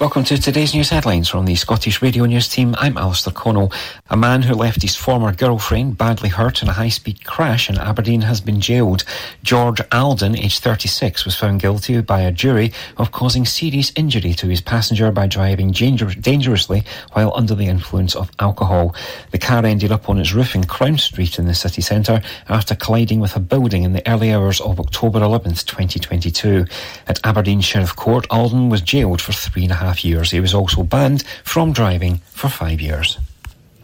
[0.00, 2.76] Welcome to today's news headlines from the Scottish Radio News team.
[2.78, 3.72] I'm Alistair Connell.
[4.10, 8.20] A man who left his former girlfriend badly hurt in a high-speed crash in Aberdeen
[8.20, 9.02] has been jailed.
[9.42, 14.46] George Alden, aged 36, was found guilty by a jury of causing serious injury to
[14.46, 16.84] his passenger by driving danger- dangerously
[17.14, 18.94] while under the influence of alcohol.
[19.32, 22.76] The car ended up on its roof in Crown Street in the city centre after
[22.76, 26.66] colliding with a building in the early hours of October 11th, 2022.
[27.08, 30.30] At Aberdeen Sheriff Court, Alden was jailed for three and a half half years.
[30.30, 33.18] He was also banned from driving for five years.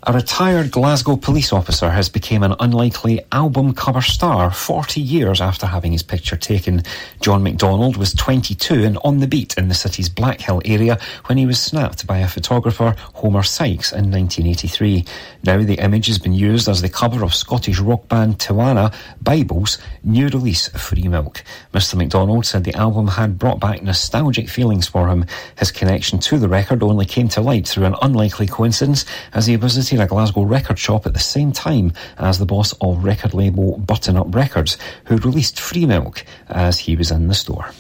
[0.06, 5.66] A retired Glasgow police officer has become an unlikely album cover star 40 years after
[5.66, 6.82] having his picture taken.
[7.22, 11.46] John MacDonald was 22 and on the beat in the city's Blackhill area when he
[11.46, 15.06] was snapped by a photographer, Homer Sykes, in 1983.
[15.42, 19.78] Now the image has been used as the cover of Scottish rock band Tawana Bible's
[20.02, 21.42] new release, Free Milk.
[21.72, 25.24] Mr MacDonald said the album had brought back nostalgic feelings for him.
[25.56, 29.56] His connection to the record only came to light through an unlikely coincidence as he
[29.56, 33.78] visited a Glasgow record shop at the same time as the boss of record label
[33.78, 37.70] Button Up Records, who released Free Milk as he was in the store.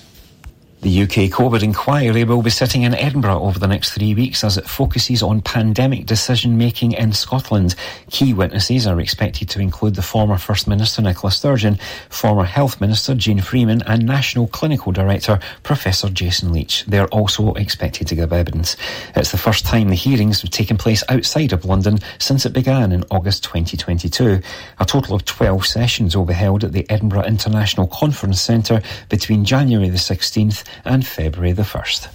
[0.84, 4.58] The UK COVID inquiry will be sitting in Edinburgh over the next three weeks as
[4.58, 7.74] it focuses on pandemic decision making in Scotland.
[8.10, 11.78] Key witnesses are expected to include the former First Minister Nicola Sturgeon,
[12.10, 16.84] former Health Minister Jeane Freeman, and National Clinical Director Professor Jason Leitch.
[16.84, 18.76] They're also expected to give evidence.
[19.16, 22.92] It's the first time the hearings have taken place outside of London since it began
[22.92, 24.42] in August 2022.
[24.80, 29.46] A total of 12 sessions will be held at the Edinburgh International Conference Centre between
[29.46, 32.08] January the 16th and February the 1st.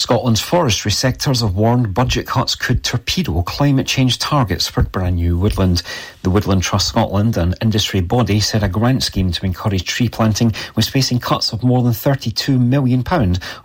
[0.00, 5.36] Scotland's forestry sectors have warned budget cuts could torpedo climate change targets for brand new
[5.36, 5.82] woodland.
[6.22, 10.54] The Woodland Trust Scotland, an industry body, said a grant scheme to encourage tree planting
[10.74, 13.00] was facing cuts of more than £32 million,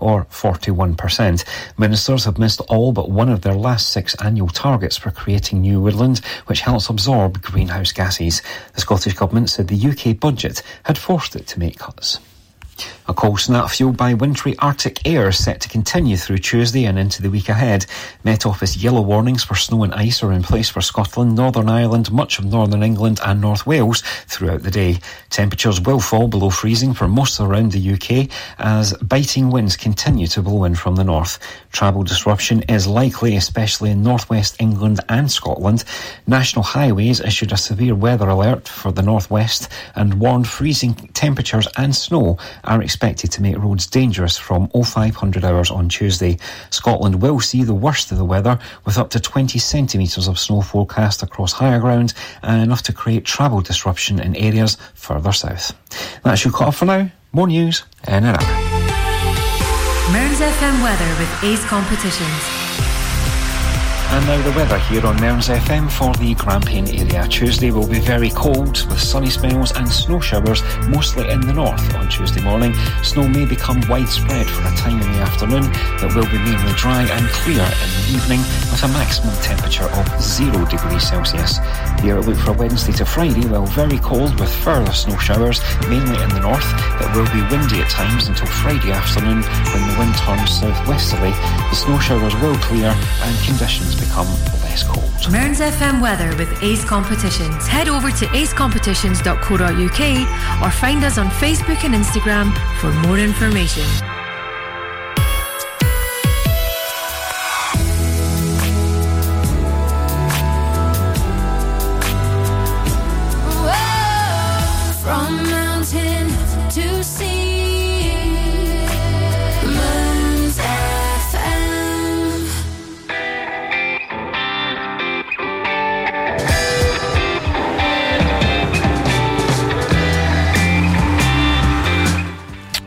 [0.02, 1.45] or 41%.
[1.78, 5.79] Ministers have missed all but one of their last six annual targets for creating new
[5.79, 8.41] woodland, which helps absorb greenhouse gases.
[8.74, 12.19] The Scottish Government said the UK budget had forced it to make cuts.
[13.08, 17.22] A cold snap fueled by wintry Arctic air set to continue through Tuesday and into
[17.22, 17.86] the week ahead.
[18.24, 22.12] Met Office yellow warnings for snow and ice are in place for Scotland, Northern Ireland,
[22.12, 24.97] much of Northern England and North Wales throughout the day.
[25.30, 28.28] Temperatures will fall below freezing for most around the UK
[28.58, 31.38] as biting winds continue to blow in from the north.
[31.72, 35.84] Travel disruption is likely, especially in northwest England and Scotland.
[36.25, 41.96] National Highways issued a severe weather alert for the northwest and warned freezing temperatures and
[41.96, 46.38] snow are expected to make roads dangerous from 0500 hours on Tuesday.
[46.70, 50.62] Scotland will see the worst of the weather with up to 20 centimetres of snow
[50.62, 55.74] forecast across higher ground and enough to create travel disruption in areas further south.
[56.24, 57.09] That's your cut off for now.
[57.31, 58.75] More news in an hour.
[60.12, 62.94] Mearns FM weather with Ace Competitions.
[64.12, 67.28] And now the weather here on Mearns FM for the Grampian area.
[67.28, 71.96] Tuesday will be very cold with sunny spells and snow showers mostly in the north
[71.96, 72.74] on Tuesday morning.
[73.04, 77.04] Snow may become widespread for a time in the afternoon but will be mainly dry
[77.04, 78.40] and clear in the evening
[78.72, 81.58] with a maximum temperature of 0 degrees Celsius.
[82.00, 86.30] The outlook for Wednesday to Friday will very cold with further snow showers mainly in
[86.30, 86.68] the north
[87.00, 91.32] but will be windy at times until Friday afternoon when the wind turns southwesterly.
[91.70, 94.28] The snow showers will clear and conditions become
[94.61, 95.03] less cold.
[95.31, 97.67] Mearns FM weather with Ace Competitions.
[97.67, 104.15] Head over to acecompetitions.co.uk or find us on Facebook and Instagram for more information.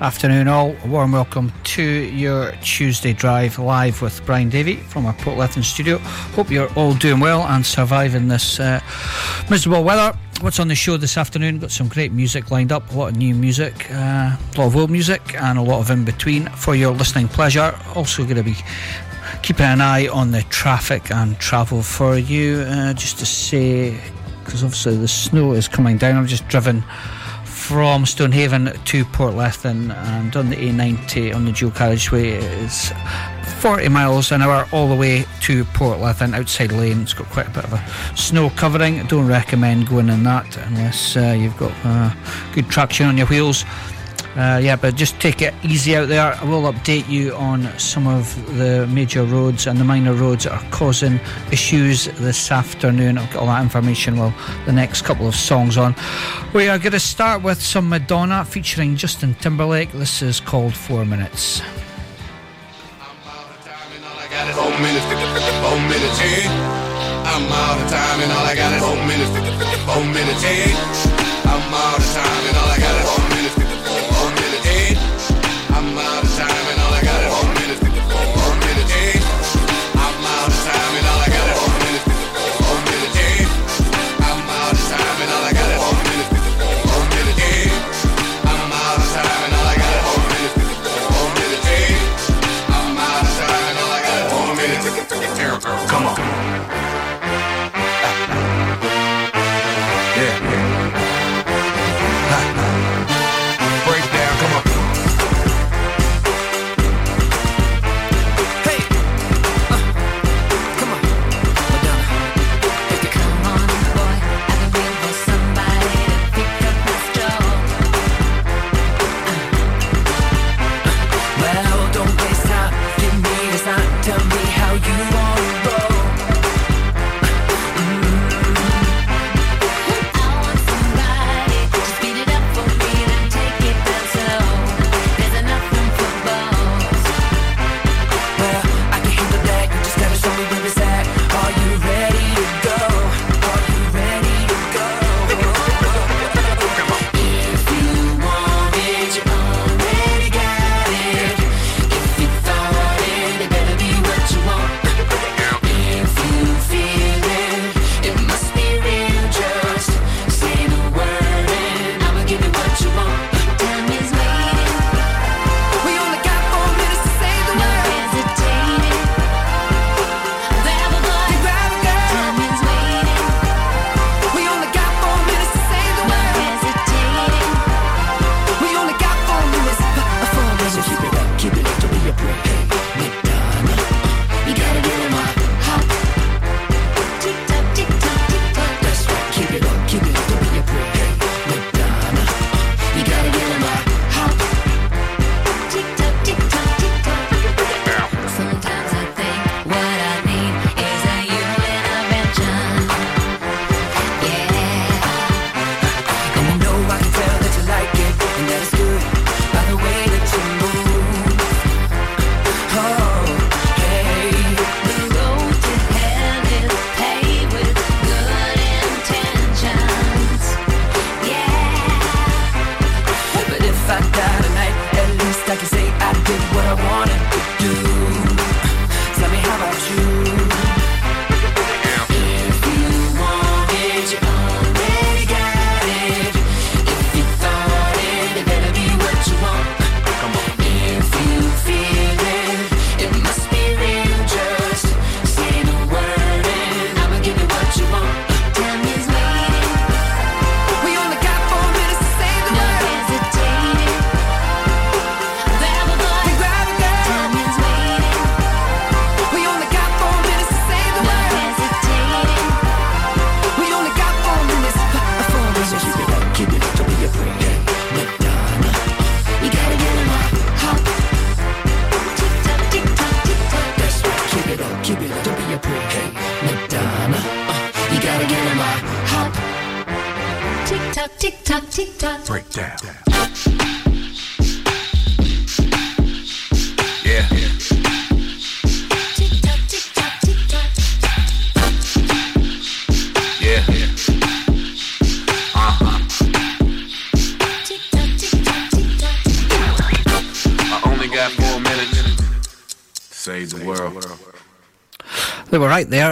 [0.00, 0.76] Afternoon, all.
[0.84, 5.98] A warm welcome to your Tuesday drive live with Brian Davey from our Portlethen studio.
[5.98, 8.80] Hope you're all doing well and surviving this uh,
[9.50, 10.16] miserable weather.
[10.40, 11.58] What's on the show this afternoon?
[11.58, 14.76] Got some great music lined up, a lot of new music, uh, a lot of
[14.76, 17.76] old music, and a lot of in between for your listening pleasure.
[17.96, 18.56] Also, going to be
[19.42, 22.58] keeping an eye on the traffic and travel for you.
[22.68, 24.00] Uh, just to say,
[24.44, 26.14] because obviously the snow is coming down.
[26.14, 26.84] I've just driven
[27.68, 32.94] from Stonehaven to Portlethen and on the A90 on the dual carriageway is
[33.58, 37.02] 40 miles an hour all the way to Portlethen outside lane.
[37.02, 39.06] It's got quite a bit of a snow covering.
[39.08, 42.14] Don't recommend going in that unless uh, you've got uh,
[42.54, 43.66] good traction on your wheels.
[44.38, 46.32] Uh, yeah, but just take it easy out there.
[46.32, 50.52] I will update you on some of the major roads and the minor roads that
[50.52, 51.18] are causing
[51.50, 53.18] issues this afternoon.
[53.18, 54.32] I've got all that information well
[54.64, 55.96] the next couple of songs on.
[56.54, 59.90] We are going to start with some Madonna featuring Justin Timberlake.
[59.90, 61.60] This is called Four Minutes.
[64.54, 66.20] Four minutes, four minutes,
[67.26, 69.30] I'm out of time and all I got is four minutes,
[70.14, 70.44] minutes,
[71.44, 73.27] I'm out of time and all I got is four minutes.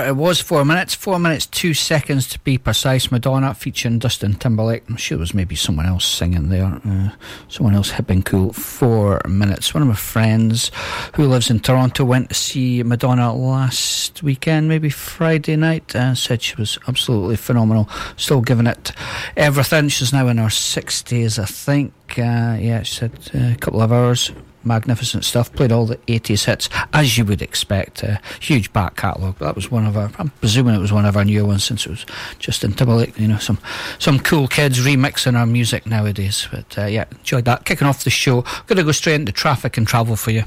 [0.07, 0.95] It was four minutes.
[0.95, 3.11] Four minutes, two seconds to be precise.
[3.11, 4.85] Madonna featuring Dustin Timberlake.
[4.89, 6.81] I'm sure it was maybe someone else singing there.
[6.87, 7.11] Uh,
[7.49, 8.53] someone else hip and cool.
[8.53, 9.75] Four minutes.
[9.75, 10.71] One of my friends
[11.17, 15.97] who lives in Toronto went to see Madonna last weekend, maybe Friday night.
[15.97, 17.89] Uh, said she was absolutely phenomenal.
[18.17, 18.93] Still giving it
[19.37, 19.89] everything.
[19.89, 21.93] She's now in her 60s, I think.
[22.17, 24.31] Uh, yeah, she said uh, a couple of hours
[24.67, 25.53] magnificent stuff.
[25.53, 28.03] Played all the 80s hits, as you would expect.
[28.03, 29.39] Uh, huge back catalogue.
[29.39, 31.87] That was one of our, I'm presuming it was one of our newer ones since
[31.87, 32.05] it was
[32.39, 33.19] just Justin Timberlake.
[33.19, 33.59] You know, some,
[33.99, 36.49] some cool kids remixing our music nowadays.
[36.51, 37.65] But uh, yeah, enjoyed that.
[37.65, 38.43] Kicking off the show.
[38.67, 40.43] Going to go straight into traffic and travel for you.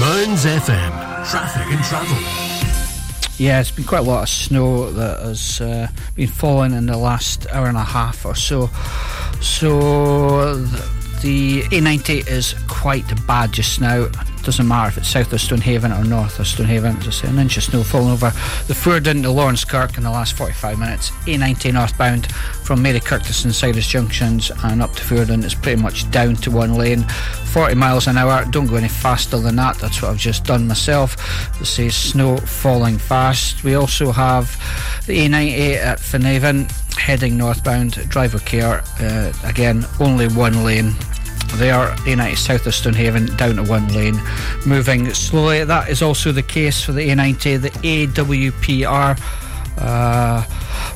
[0.00, 2.16] Mearns FM, traffic and travel.
[3.38, 6.96] Yeah, it's been quite a lot of snow that has uh, been falling in the
[6.96, 8.68] last hour and a half or so.
[9.40, 10.66] So
[11.20, 14.08] the A90 is quite bad just now
[14.48, 16.96] doesn't matter if it's south of Stonehaven or north of Stonehaven.
[16.96, 18.30] As I say, an inch of snow falling over
[18.66, 21.10] the Fordoun to Laurencekirk in the last 45 minutes.
[21.26, 26.10] A90 northbound from Mary Curtis and Cyrus Junctions and up to Fordoun is pretty much
[26.10, 27.02] down to one lane.
[27.52, 28.46] 40 miles an hour.
[28.46, 29.76] Don't go any faster than that.
[29.80, 31.16] That's what I've just done myself.
[31.58, 33.64] This is snow falling fast.
[33.64, 34.56] We also have
[35.06, 37.92] the A98 at Finhaven heading northbound.
[38.08, 38.82] Driver care.
[39.00, 40.94] Uh, again, only one lane
[41.56, 44.20] they are A90 south of Stonehaven down to one lane,
[44.66, 45.64] moving slowly.
[45.64, 49.18] That is also the case for the A90, the AWPR.
[49.78, 50.44] Uh,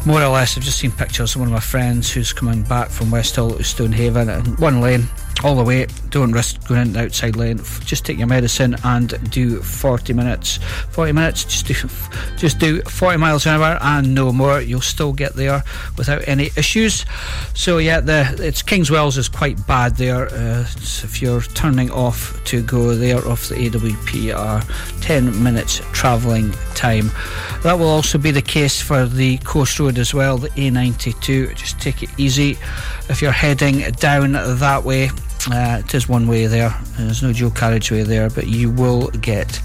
[0.07, 2.89] more or less, I've just seen pictures of one of my friends who's coming back
[2.89, 5.09] from Westhill to Stonehaven and one lane
[5.45, 5.87] all the way.
[6.11, 7.59] Don't risk going in the outside lane.
[7.85, 10.59] Just take your medicine and do 40 minutes.
[10.91, 11.45] 40 minutes.
[11.45, 11.75] Just do
[12.37, 14.61] just do 40 miles an hour and no more.
[14.61, 15.65] You'll still get there
[15.97, 17.05] without any issues.
[17.55, 20.29] So yeah, the it's Kingswells is quite bad there.
[20.33, 20.67] Uh,
[21.03, 27.11] if you're turning off to go there off the AWPR, 10 minutes travelling time.
[27.63, 31.55] That will also be the case for the coast road as well, the A92.
[31.55, 32.53] Just take it easy
[33.09, 35.11] if you're heading down that way.
[35.51, 36.75] Uh, it is one way there.
[36.97, 39.57] There's no dual carriageway there, but you will get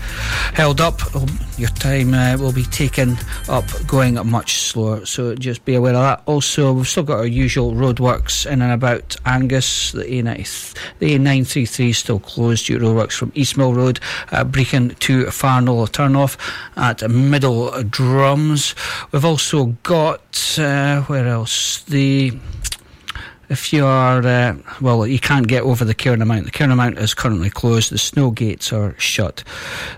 [0.54, 1.02] held up.
[1.58, 3.18] Your time uh, will be taken
[3.48, 6.24] up going much slower, so just be aware of that.
[6.26, 9.92] Also, we've still got our usual roadworks in and about Angus.
[9.92, 14.00] The A9, the A933 is still closed due to roadworks from Eastmill Road,
[14.32, 16.38] uh, Brechin to Farnell turn off
[16.76, 18.74] at Middle Drums.
[19.12, 22.38] We've also got uh, where else the
[23.50, 26.46] if you are, uh, well, you can't get over the Cairn o' Mount.
[26.46, 27.92] The Cairn o' Mount is currently closed.
[27.92, 29.44] The snow gates are shut.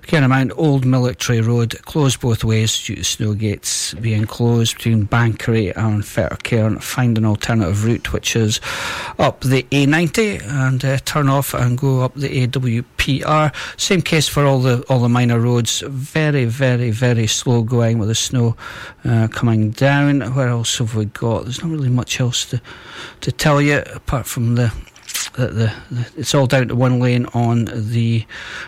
[0.03, 4.75] Cairn o' Mount, Old Military Road closed both ways due to snow gates being closed
[4.75, 6.79] between Banchory and Fettercairn.
[6.79, 8.61] Find an alternative route, which is
[9.17, 13.53] up the A90 and uh, turn off and go up the AWPR.
[13.79, 15.81] Same case for all the all the minor roads.
[15.87, 18.55] Very, very, very slow going with the snow
[19.05, 20.21] uh, coming down.
[20.35, 21.45] Where else have we got?
[21.45, 22.61] There's not really much else to
[23.21, 24.71] to tell you apart from the
[25.29, 28.25] the, the, it's all down to one lane on the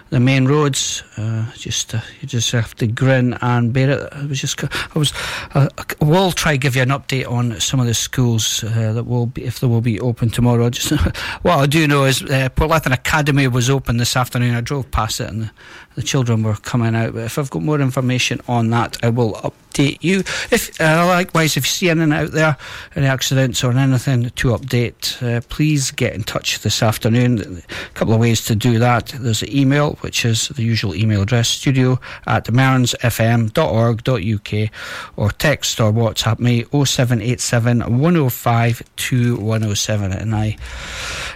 [0.09, 1.03] the main roads.
[1.17, 4.09] Uh, just uh, you just have to grin and bear it.
[4.11, 5.13] I was just I was
[5.53, 5.69] uh,
[6.01, 9.27] we'll try to give you an update on some of the schools uh, that will
[9.27, 10.69] be if they will be open tomorrow.
[10.69, 10.91] Just
[11.41, 14.55] what I do know is uh, Portlethen Academy was open this afternoon.
[14.55, 15.51] I drove past it and the,
[15.95, 17.13] the children were coming out.
[17.13, 20.19] But if I've got more information on that, I will update you.
[20.51, 22.57] If uh, likewise, if you see anything out there,
[22.95, 27.63] any accidents or anything to update, uh, please get in touch this afternoon.
[27.69, 29.13] A couple of ways to do that.
[29.19, 34.71] There's an email, which is the usual email address, studio at mearnsfm.org.uk,
[35.15, 40.11] or text or WhatsApp me 0787 105 2107.
[40.11, 40.57] And I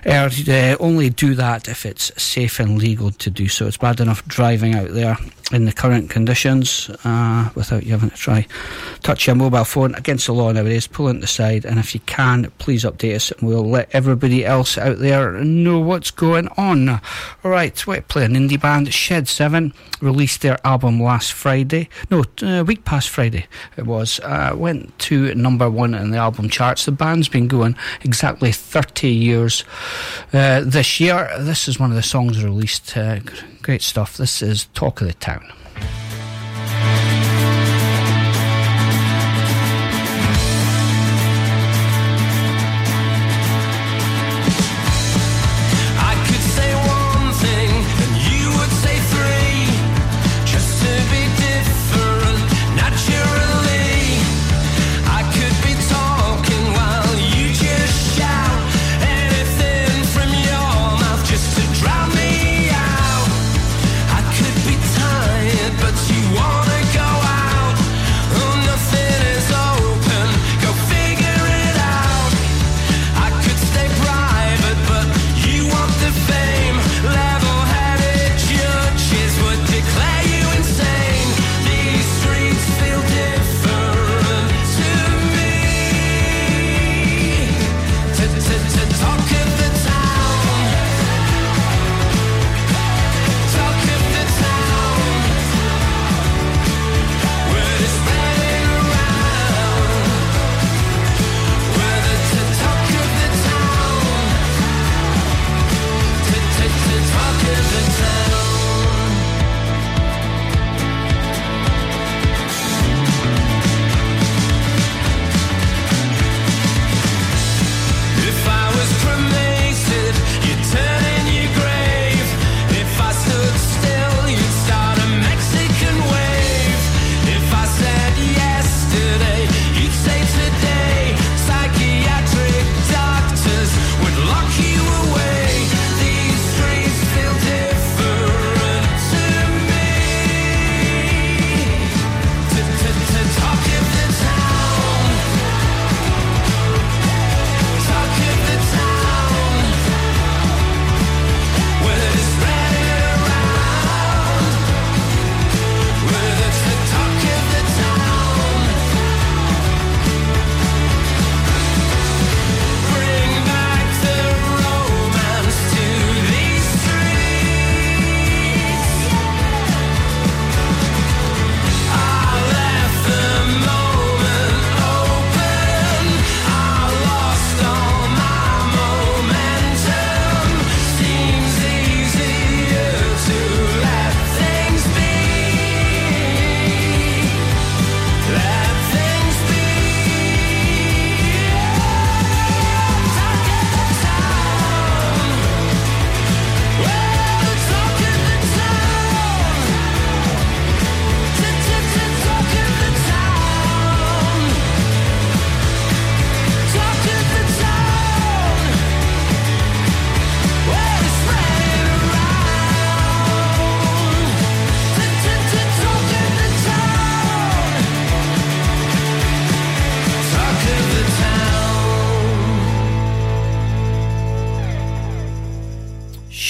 [0.05, 0.29] uh,
[0.79, 3.67] only do that if it's safe and legal to do so.
[3.67, 5.17] It's bad enough driving out there
[5.51, 8.47] in the current conditions uh, without you having to try
[9.03, 10.87] touch your mobile phone against the law nowadays.
[10.87, 13.93] Pull it to the side, and if you can, please update us, and we'll let
[13.93, 16.89] everybody else out there know what's going on.
[16.89, 16.99] All
[17.43, 21.89] right, we're playing indie band Shed Seven released their album last Friday.
[22.09, 23.47] No, uh, week past Friday
[23.77, 24.19] it was.
[24.21, 26.85] Uh, went to number one in the album charts.
[26.85, 29.63] The band's been going exactly 30 years
[30.33, 31.29] uh, this year.
[31.39, 32.95] This is one of the songs released.
[32.95, 33.19] Uh,
[33.61, 34.17] great stuff.
[34.17, 35.45] This is Talk of the Town.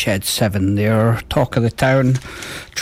[0.06, 2.20] Shed 7 there, Talk of the Town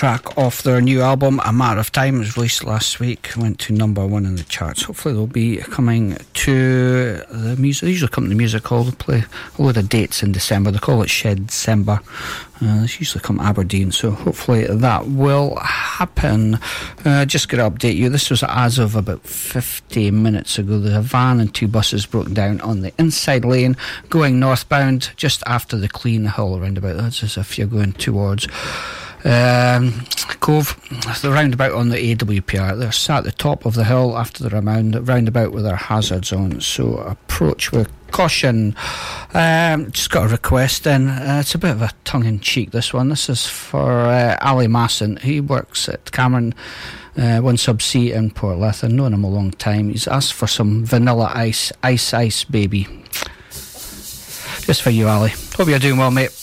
[0.03, 3.71] track off their new album, A Matter of Time, was released last week, went to
[3.71, 4.83] number one in the charts.
[4.83, 7.83] Hopefully, they'll be coming to the music.
[7.83, 9.23] They usually come to the music hall, they play
[9.57, 10.71] a load of dates in December.
[10.71, 12.01] They call it Shed December.
[12.61, 16.59] Uh, they usually come Aberdeen, so hopefully that will happen.
[17.05, 20.79] Uh, just going to update you this was as of about 50 minutes ago.
[20.79, 23.77] The van and two buses broke down on the inside lane
[24.09, 26.97] going northbound just after the Clean Hill roundabout.
[26.97, 28.49] That's as if you're going towards.
[29.25, 30.05] Um,
[30.39, 30.75] Cove,
[31.21, 32.77] the roundabout on the AWPR.
[32.77, 36.33] They're sat at the top of the hill after the round, roundabout with their hazards
[36.33, 36.59] on.
[36.59, 38.75] So approach with caution.
[39.33, 41.07] Um, just got a request in.
[41.07, 43.07] Uh, it's a bit of a tongue in cheek, this one.
[43.07, 45.17] This is for uh, Ali Masson.
[45.17, 46.53] He works at Cameron.
[47.15, 49.89] Uh, one subsea in Portlethen, known him a long time.
[49.89, 52.87] He's asked for some vanilla ice, ice, ice, baby.
[53.51, 55.31] Just for you, Ali.
[55.55, 56.42] Hope you're doing well, mate.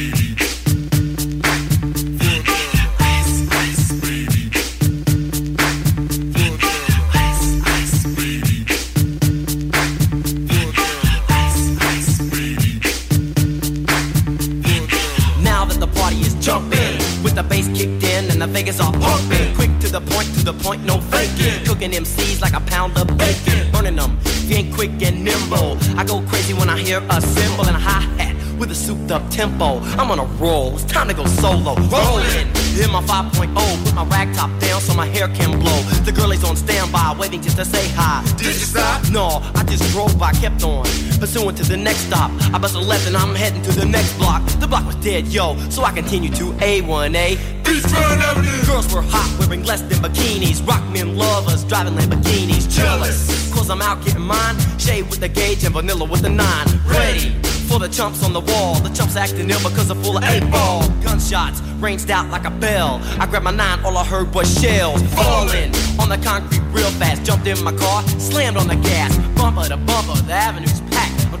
[18.71, 19.55] Vegas are pumping.
[19.55, 21.65] Quick to the point, to the point, no faking.
[21.65, 23.71] Cooking MCs like a pound of bacon.
[23.71, 25.77] Burning them, if quick and nimble.
[25.97, 29.11] I go crazy when I hear a cymbal and a hi hat with a souped
[29.11, 29.79] up tempo.
[29.97, 31.75] I'm on a roll, it's time to go solo.
[31.89, 35.81] Rolling, hit my 5.0, put my rag top down so my hair can blow.
[36.05, 38.23] The girl is on standby, waiting just to say hi.
[38.37, 39.09] Did you stop?
[39.09, 40.85] No, I just drove by, kept on.
[41.19, 42.31] Pursuing to the next stop.
[42.53, 44.41] I bust a left and I'm heading to the next block.
[44.71, 47.35] Block was dead, yo, so I continue to A1A.
[47.61, 48.65] Beachfront Avenue.
[48.65, 50.65] Girls were hot, wearing less than bikinis.
[50.65, 52.71] Rock men lovers, driving Lamborghinis.
[52.73, 54.55] Jealous, cause I'm out getting mine.
[54.79, 56.67] Shade with the gauge and vanilla with the nine.
[56.87, 57.31] Ready
[57.67, 58.75] for the chumps on the wall.
[58.75, 60.87] The chumps acting ill because I'm full of eight ball.
[61.03, 63.01] Gunshots ranged out like a bell.
[63.19, 67.25] I grabbed my nine, all I heard was shells falling on the concrete real fast.
[67.25, 69.17] Jumped in my car, slammed on the gas.
[69.35, 70.79] Bumper to bumper, the avenue's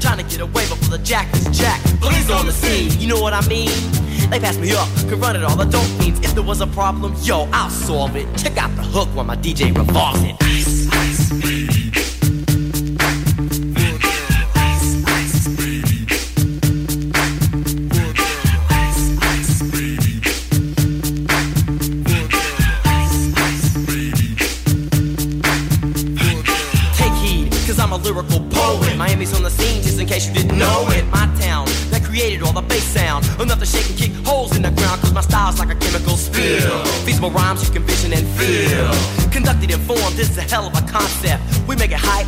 [0.01, 1.99] trying to get away before the jack is jacked.
[2.01, 3.69] Police on the scene, you know what I mean?
[4.29, 5.55] They pass me up, could run it all.
[5.55, 8.27] The dope means if there was a problem, yo, I'll solve it.
[8.37, 10.80] Check out the hook while my DJ revolves it.
[30.27, 31.05] You didn't know it.
[31.07, 33.25] My town that created all the bass sound.
[33.39, 36.17] Enough to shake and kick holes in the ground, cause my style's like a chemical
[36.17, 36.83] spill.
[37.05, 38.91] Feasible rhymes you can vision and feel.
[39.31, 41.41] Conducted in form, this is a hell of a concept.
[41.67, 42.27] We make it hype.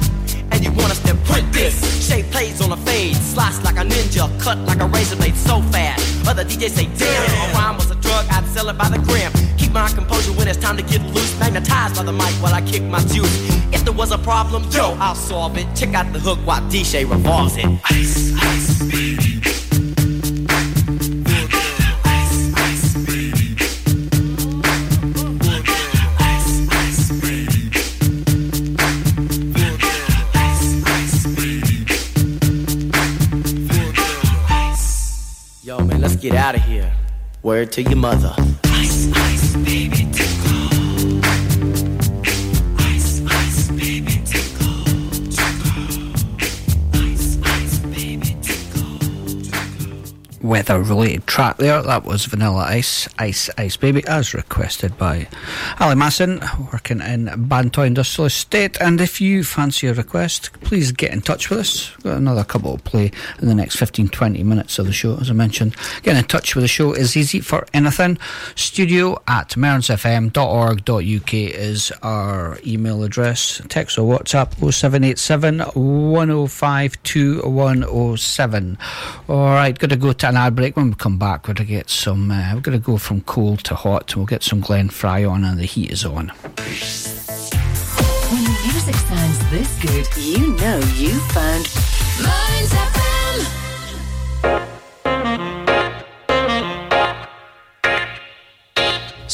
[0.52, 1.74] And you want us to print this
[2.08, 5.62] Shape plays on a fade Slice like a ninja Cut like a razor blade so
[5.74, 8.88] fast Other DJs say damn If a rhyme was a drug I'd sell it by
[8.90, 9.32] the gram
[9.74, 11.40] Keep my composure when it's time to get loose.
[11.40, 13.34] Magnetized by the mic while I kick my juice.
[13.74, 15.66] If there was a problem, yo, I'll solve it.
[15.76, 17.66] Check out the hook while DJ revolves it.
[17.90, 19.40] Ice, ice, baby.
[35.64, 36.94] Yo, man, let's get out of here.
[37.42, 38.36] Word to your mother
[50.54, 51.82] weather related track there.
[51.82, 55.28] That was Vanilla Ice, Ice Ice Baby, as requested by
[55.80, 58.78] Ali Masson, working in Bantoy Industrial Estate.
[58.80, 61.98] And if you fancy a request, please get in touch with us.
[61.98, 63.10] We've got another couple to play
[63.42, 65.76] in the next 15 20 minutes of the show, as I mentioned.
[66.04, 68.20] Getting in touch with the show is easy for anything.
[68.54, 73.60] Studio at mearnsfm.org.uk is our email address.
[73.70, 78.78] Text or WhatsApp 0787 105 2107.
[79.28, 80.76] All right, got to go to an ad break.
[80.76, 83.22] When we come back, we're going to get some, uh, we're going to go from
[83.22, 84.12] cold to hot.
[84.12, 86.28] and We'll get some Glenn Frey on, and the heat is on.
[88.30, 91.70] When music sounds this good, you know you found
[92.22, 92.74] Mearns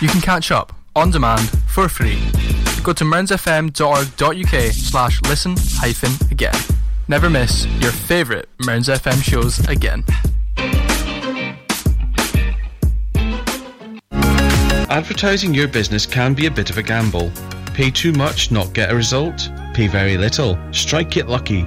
[0.00, 2.18] You can catch up on demand for free.
[2.82, 6.54] Go to mearnsfm.org.uk slash listen hyphen again.
[7.06, 10.04] Never miss your favourite Mearns FM shows again.
[14.88, 17.30] Advertising your business can be a bit of a gamble.
[17.74, 19.50] Pay too much, not get a result.
[19.74, 21.66] Pay very little, strike it lucky.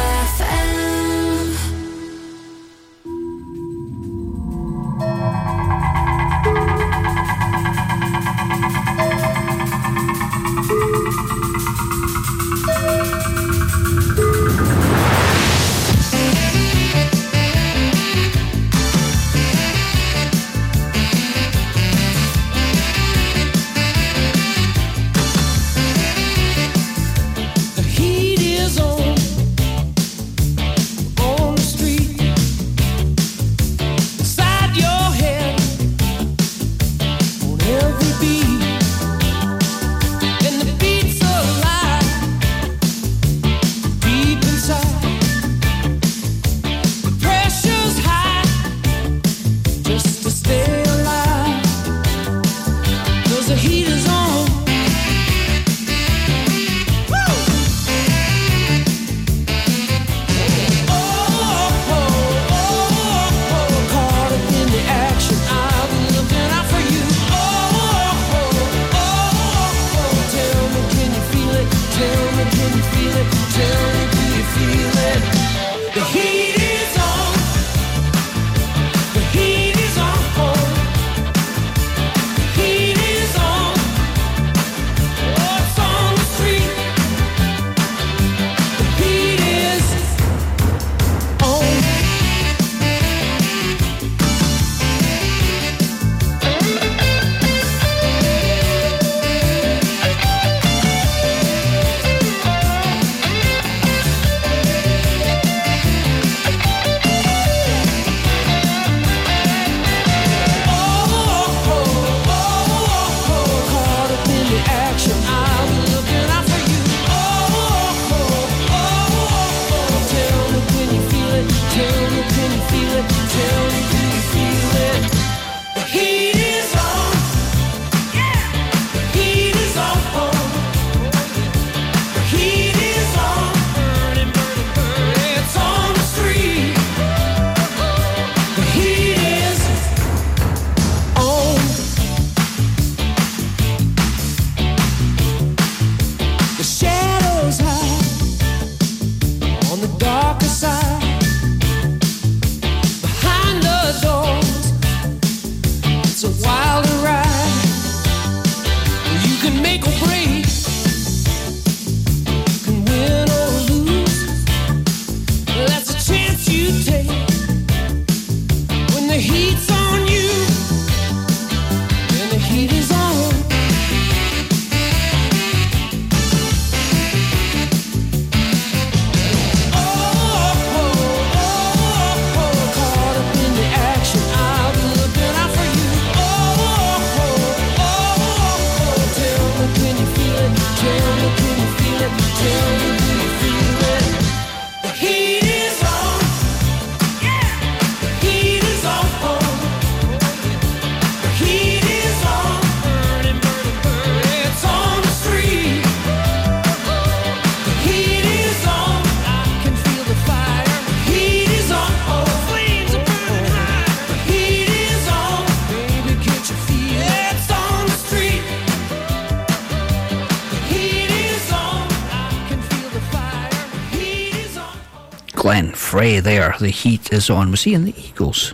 [226.61, 227.49] The heat is on.
[227.49, 228.53] Was he in the Eagles?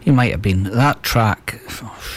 [0.00, 0.62] He might have been.
[0.62, 1.60] That track,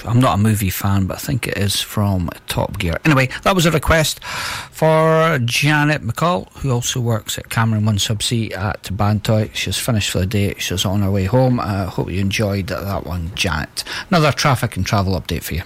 [0.05, 2.97] I'm not a movie fan, but I think it is from Top Gear.
[3.03, 8.55] Anyway, that was a request for Janet McCall, who also works at Cameron One Subsea
[8.55, 9.53] at Bantoy.
[9.53, 10.53] She's finished for the day.
[10.57, 11.59] She's on her way home.
[11.59, 13.83] I uh, hope you enjoyed that one, Janet.
[14.09, 15.63] Another traffic and travel update for you.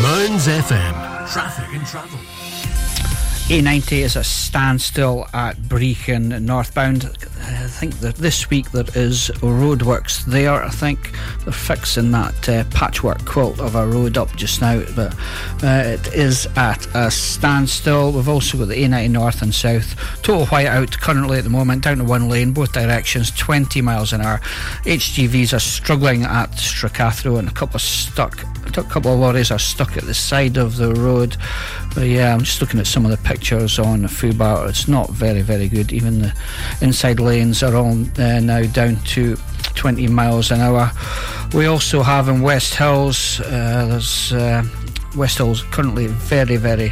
[0.00, 2.20] Mearns FM, traffic and travel.
[3.48, 7.10] A90 is a standstill at Brechin northbound.
[7.44, 10.62] I think that this week there is roadworks there.
[10.62, 11.12] I think
[11.44, 15.14] they're fixing that uh, patchwork quilt of a road up just now, but
[15.62, 18.12] uh, it is at a standstill.
[18.12, 19.96] We've also got the A90 north and south.
[20.22, 24.20] Total whiteout currently at the moment, down to one lane, both directions, 20 miles an
[24.20, 24.38] hour.
[24.84, 28.44] HGVs are struggling at Stracathro and a couple of stuck.
[28.76, 31.36] A couple of lorries are stuck at the side of the road.
[31.94, 34.68] But yeah, I'm just looking at some of the pictures on the Fubar.
[34.68, 35.92] It's not very, very good.
[35.92, 36.34] Even the
[36.80, 39.36] inside lanes are all uh, now down to
[39.74, 40.90] 20 miles an hour.
[41.54, 44.32] We also have in West Hills, uh, there's.
[44.32, 44.64] Uh,
[45.14, 46.90] West Hills currently very, very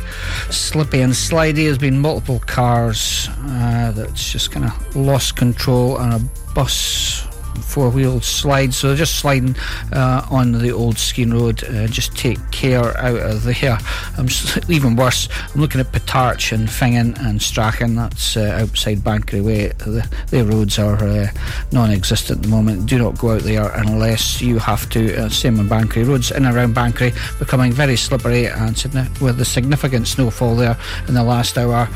[0.50, 1.64] slippy and slidey.
[1.64, 7.26] There's been multiple cars uh, that's just kind of lost control, and a bus
[7.60, 9.56] four wheeled slides, so just sliding
[9.92, 11.62] uh, on the old Skene Road.
[11.64, 13.78] Uh, just take care out of the there.
[14.18, 15.28] I'm just, even worse.
[15.54, 17.94] I'm looking at Potarch and Finzean and Strachan.
[17.94, 19.68] That's uh, outside Banchory Way.
[19.68, 21.28] The, the roads are uh,
[21.72, 22.86] non-existent at the moment.
[22.86, 25.24] Do not go out there unless you have to.
[25.24, 28.76] Uh, same on Banchory roads in and around Banchory, becoming very slippery and
[29.20, 30.76] with the significant snowfall there
[31.08, 31.88] in the last hour.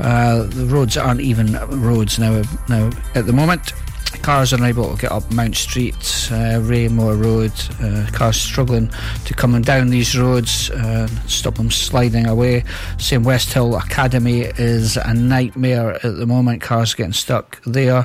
[0.00, 2.42] Uh, the roads aren't even roads now.
[2.68, 3.72] Now at the moment,
[4.20, 5.94] Cars unable to get up Mount Street,
[6.30, 7.52] uh, Raemoir Road.
[7.80, 8.90] Uh, cars struggling
[9.24, 12.64] to come down these roads, uh, stop them sliding away.
[12.98, 16.62] Same West Hill Academy is a nightmare at the moment.
[16.62, 18.04] Cars getting stuck there.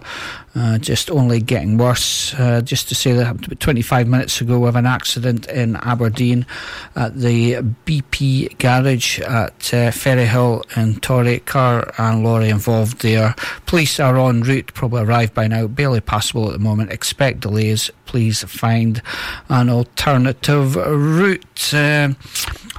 [0.58, 2.34] Uh, just only getting worse.
[2.34, 6.48] Uh, just to say that 25 minutes ago, have an accident in Aberdeen
[6.96, 7.54] at the
[7.86, 11.40] BP garage at uh, Ferryhill in Torry.
[11.42, 13.36] Car and lorry involved there.
[13.68, 16.92] Police are en route, probably arrived by now, barely passable at the moment.
[16.92, 17.92] Expect delays.
[18.06, 19.04] Please find
[19.50, 21.74] an alternative route.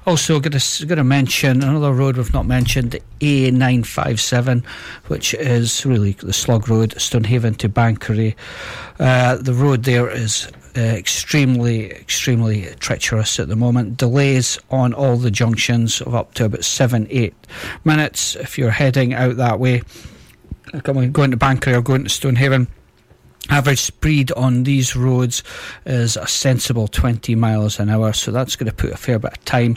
[0.08, 4.64] Uh, also, going to, going to mention another road we've not mentioned, A957,
[5.08, 8.34] which is really the Slug Road, Stonehaven to Banchory.
[8.98, 13.98] Uh, the road there is uh, extremely, extremely treacherous at the moment.
[13.98, 17.34] Delays on all the junctions of up to about seven, eight
[17.84, 18.34] minutes.
[18.34, 19.82] If you're heading out that way,
[20.84, 22.68] Coming, going to Banchory or going to Stonehaven
[23.50, 25.42] Average speed on these roads
[25.86, 29.32] is a sensible 20 miles an hour, so that's going to put a fair bit
[29.32, 29.76] of time.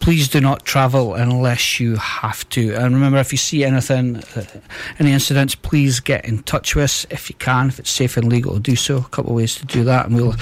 [0.00, 2.74] Please do not travel unless you have to.
[2.74, 4.44] And remember, if you see anything, uh,
[4.98, 8.28] any incidents, please get in touch with us if you can, if it's safe and
[8.28, 8.98] legal to do so.
[8.98, 10.34] A couple of ways to do that, and we'll.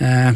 [0.00, 0.34] Uh,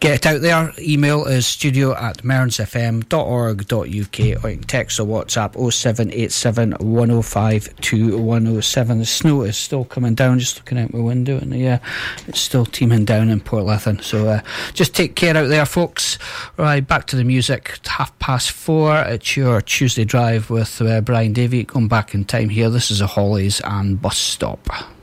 [0.00, 0.72] get it out there.
[0.78, 8.98] Email is studio at mearnsfm.org.uk or you can text or WhatsApp 0787 105 2107.
[8.98, 11.78] The snow is still coming down, just looking out my window, and yeah,
[12.26, 14.02] it's still teeming down in Portlethen.
[14.02, 14.40] So uh,
[14.74, 16.18] just take care out there, folks.
[16.56, 17.78] Right, back to the music.
[17.86, 18.96] Half past four.
[18.98, 21.64] It's your Tuesday drive with uh, Brian Davey.
[21.64, 22.70] Going back in time here.
[22.70, 24.97] This is a Hollies and Bus Stop.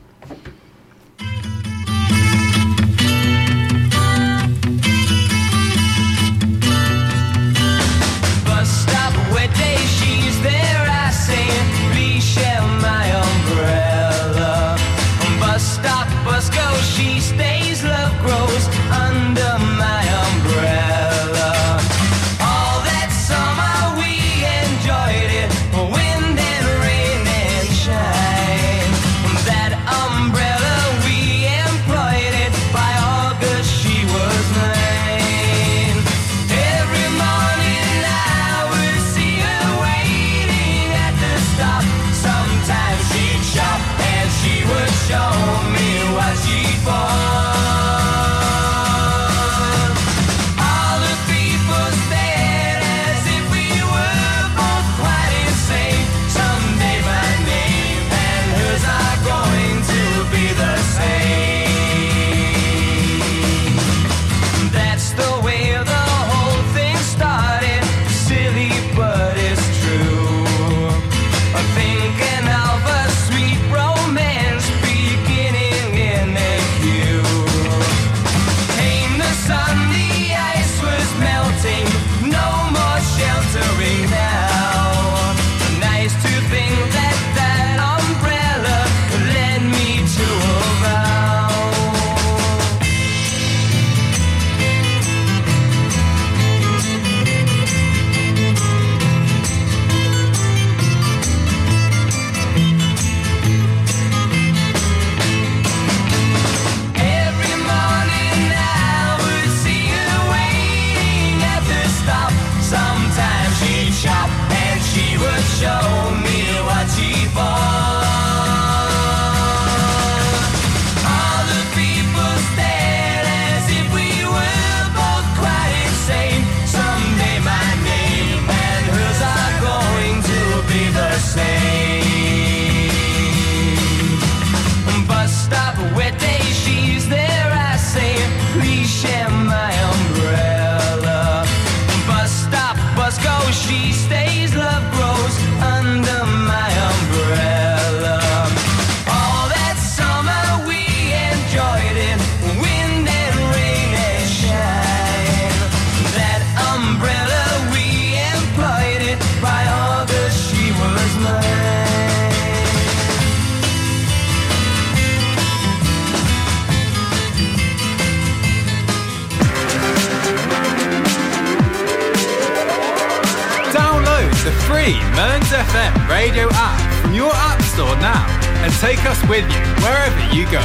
[174.86, 178.24] Free Mearns FM radio app from your app store now
[178.62, 180.62] and take us with you wherever you go.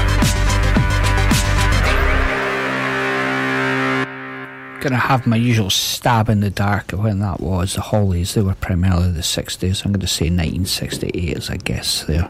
[4.80, 7.76] Gonna have my usual stab in the dark of when that was.
[7.76, 9.86] The Hollies, they were primarily the 60s.
[9.86, 12.30] I'm going to say 1968 as I guess there.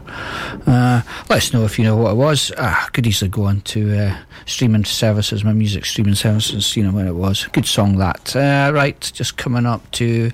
[0.66, 1.00] Uh,
[1.30, 2.52] let us know if you know what it was.
[2.58, 6.92] Ah, could easily go on to uh, streaming services, my music streaming services, you know
[6.92, 7.46] when it was.
[7.52, 8.36] Good song that.
[8.36, 10.30] Uh, right, just coming up to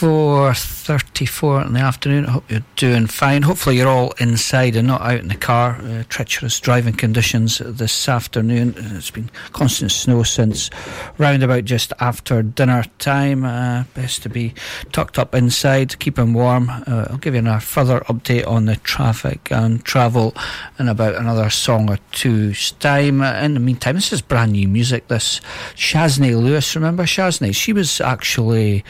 [0.00, 0.79] Fourth.
[0.98, 2.26] 4.34 in the afternoon.
[2.26, 3.42] I hope you're doing fine.
[3.42, 5.80] Hopefully you're all inside and not out in the car.
[5.80, 8.74] Uh, treacherous driving conditions this afternoon.
[8.76, 10.68] It's been constant snow since
[11.16, 13.44] round about just after dinner time.
[13.44, 14.52] Uh, best to be
[14.90, 16.68] tucked up inside, keeping warm.
[16.68, 20.34] Uh, I'll give you a further update on the traffic and travel
[20.80, 23.22] in about another song or two's time.
[23.22, 25.06] In the meantime, this is brand new music.
[25.06, 25.40] This
[25.76, 27.54] Shaznay Lewis, remember Shaznay?
[27.54, 28.84] She was actually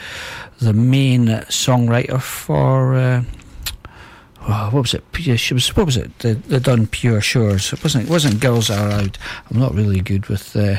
[0.61, 2.95] the main songwriter for.
[2.95, 3.23] Uh,
[4.71, 5.03] what was it?
[5.39, 5.75] She was.
[5.75, 6.17] What was it?
[6.19, 7.73] The, the done Pure Shores.
[7.73, 8.05] It wasn't.
[8.05, 9.17] It wasn't Girls Aloud.
[9.49, 10.77] I'm not really good with uh,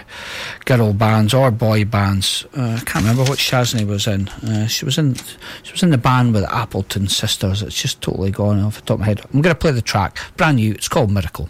[0.64, 2.44] girl bands or boy bands.
[2.56, 4.28] Uh, I can't remember what Shaznay was in.
[4.28, 5.14] Uh, she was in.
[5.62, 7.62] She was in the band with the Appleton sisters.
[7.62, 9.20] It's just totally gone off the top of my head.
[9.32, 10.18] I'm going to play the track.
[10.36, 10.72] Brand new.
[10.72, 11.48] It's called Miracle.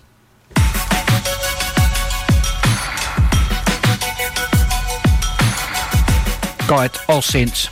[6.68, 7.08] Got it.
[7.08, 7.68] All Saints.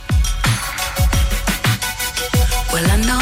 [2.81, 3.20] Well,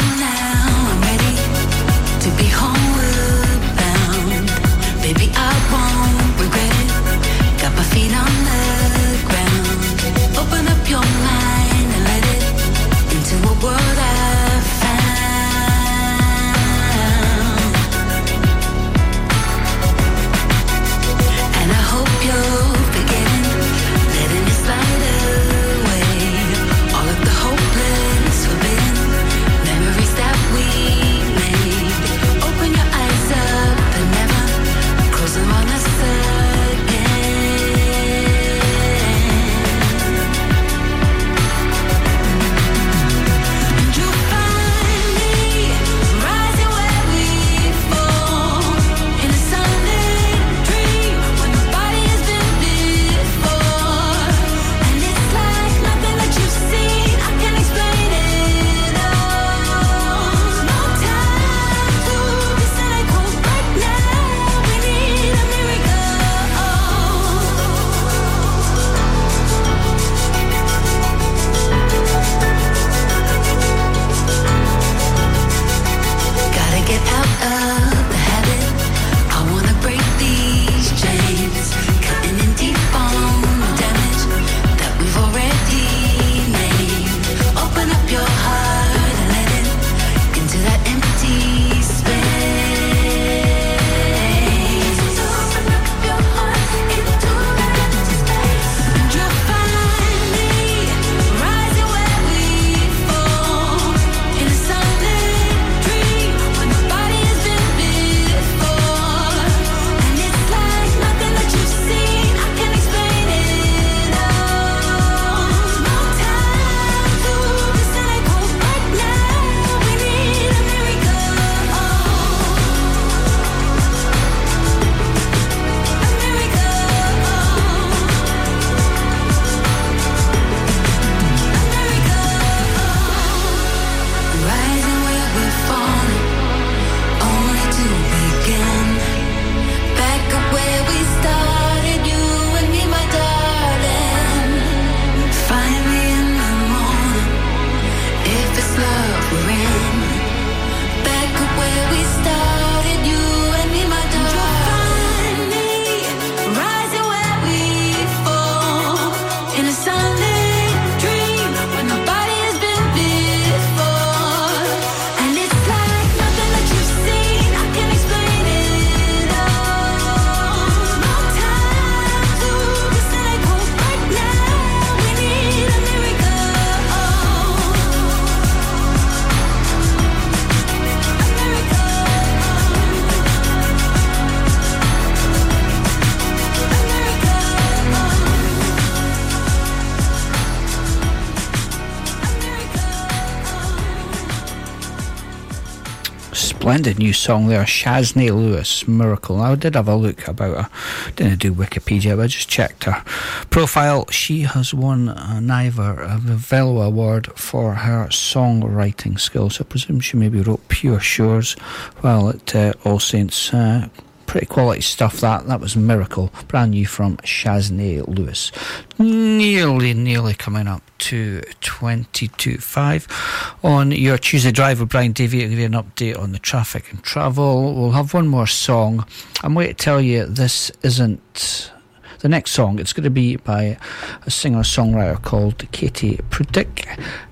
[196.90, 199.40] Splendid new song there, Shaznay Lewis, Miracle.
[199.40, 201.12] I did have a look about her.
[201.14, 203.04] Didn't do Wikipedia, but I just checked her
[203.48, 204.10] profile.
[204.10, 209.60] She has won an Ivor Novello Award for her songwriting skills.
[209.60, 211.52] I presume she maybe wrote Pure Shores
[212.00, 213.54] while at uh, All Saints.
[213.54, 213.88] Uh,
[214.30, 215.48] pretty quality stuff that.
[215.48, 218.52] That was miracle brand new from shaznay lewis.
[218.96, 225.42] Nearly nearly coming up to 22.5 on your tuesday drive with brian davey.
[225.42, 227.74] I'll give you an update on the traffic and travel.
[227.74, 229.04] We'll have one more song.
[229.42, 231.72] I'm going to tell you this isn't
[232.20, 232.78] the next song.
[232.78, 233.78] It's going to be by
[234.26, 236.56] a singer-songwriter called katie Pruitt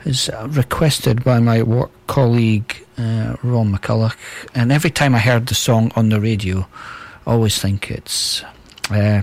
[0.04, 4.16] is requested by my work colleague uh, Ron McCulloch,
[4.54, 6.66] and every time I heard the song on the radio,
[7.26, 8.42] I always think it's
[8.90, 9.22] uh,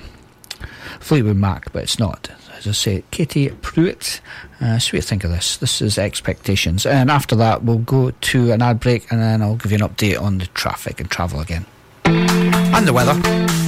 [0.99, 2.29] Fleetwood Mac, but it's not.
[2.57, 4.21] As I say, Katie Pruitt.
[4.61, 5.57] Uh, so what think of this?
[5.57, 6.85] This is Expectations.
[6.85, 9.89] And after that, we'll go to an ad break, and then I'll give you an
[9.89, 11.65] update on the traffic and travel again.
[12.05, 13.64] And the weather.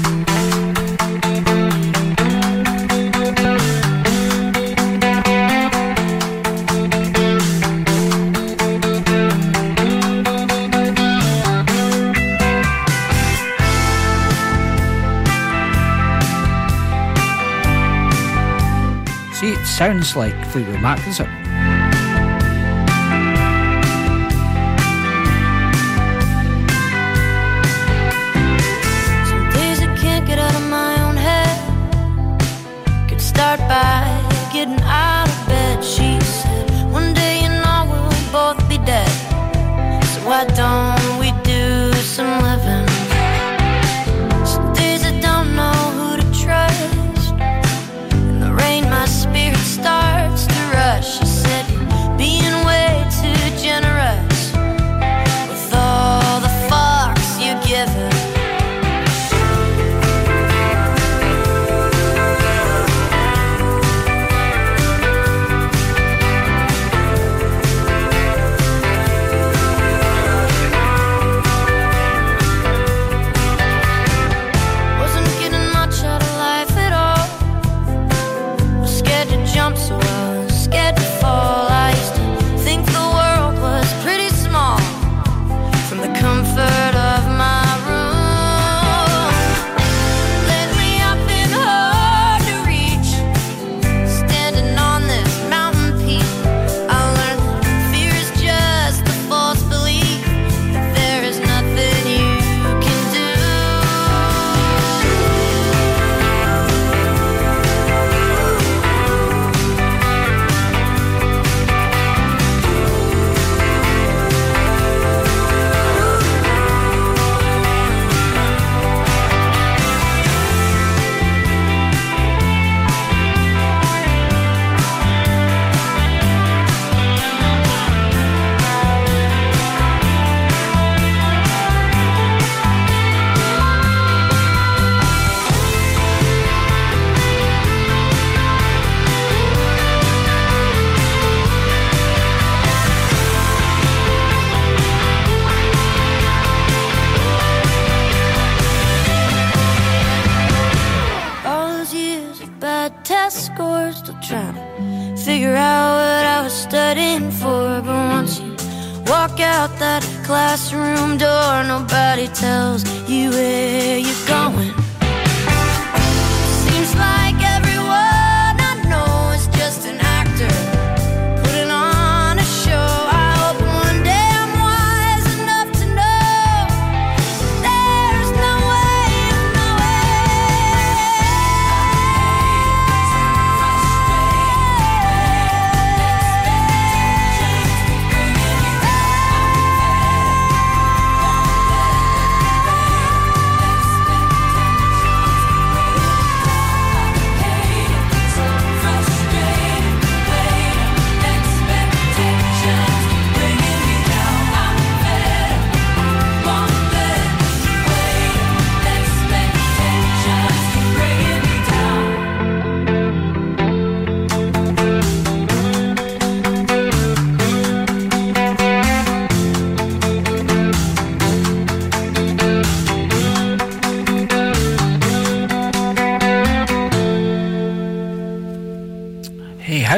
[19.77, 21.76] Sounds like Fleetwood Mac, does it?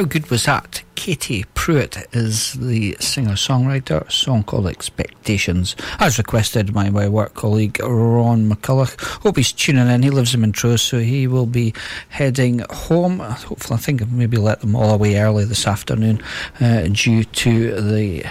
[0.10, 0.82] Good was that?
[0.96, 4.12] Katie Pruitt is the singer songwriter.
[4.12, 9.00] Song called Expectations, as requested by my work colleague Ron McCulloch.
[9.22, 10.04] Hope he's tuning in.
[10.04, 11.74] He lives in Montrose, so he will be
[12.10, 13.20] heading home.
[13.20, 16.22] Hopefully, I think I've maybe let them all away early this afternoon
[16.60, 18.26] uh, due to the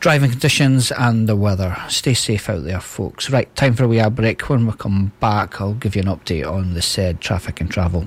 [0.00, 1.76] driving conditions and the weather.
[1.88, 3.30] Stay safe out there, folks.
[3.30, 4.48] Right, time for a wee break.
[4.48, 8.06] When we come back, I'll give you an update on the said traffic and travel.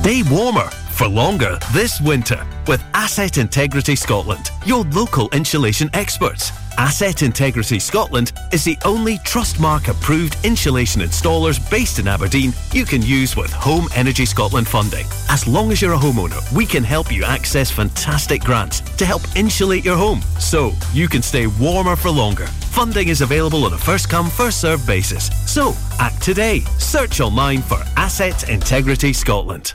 [0.00, 6.52] Stay warmer for longer this winter with Asset Integrity Scotland, your local insulation experts.
[6.78, 13.02] Asset Integrity Scotland is the only Trustmark approved insulation installers based in Aberdeen you can
[13.02, 15.04] use with Home Energy Scotland funding.
[15.28, 19.20] As long as you're a homeowner, we can help you access fantastic grants to help
[19.36, 22.48] insulate your home so you can stay warmer for longer.
[22.70, 25.28] Funding is available on a first come, first served basis.
[25.52, 26.60] So act today.
[26.78, 29.74] Search online for Asset Integrity Scotland.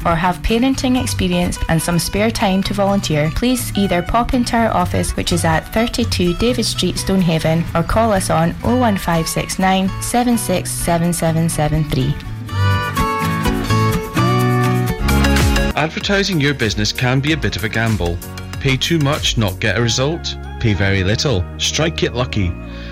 [0.05, 4.71] or have parenting experience and some spare time to volunteer, please either pop into our
[4.71, 12.13] office, which is at 32 David Street, Stonehaven, or call us on 01569 767773.
[15.75, 18.17] Advertising your business can be a bit of a gamble.
[18.59, 20.35] Pay too much, not get a result.
[20.59, 22.51] Pay very little, strike it lucky.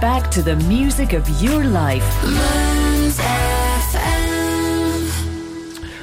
[0.00, 2.04] Back to the music of your life.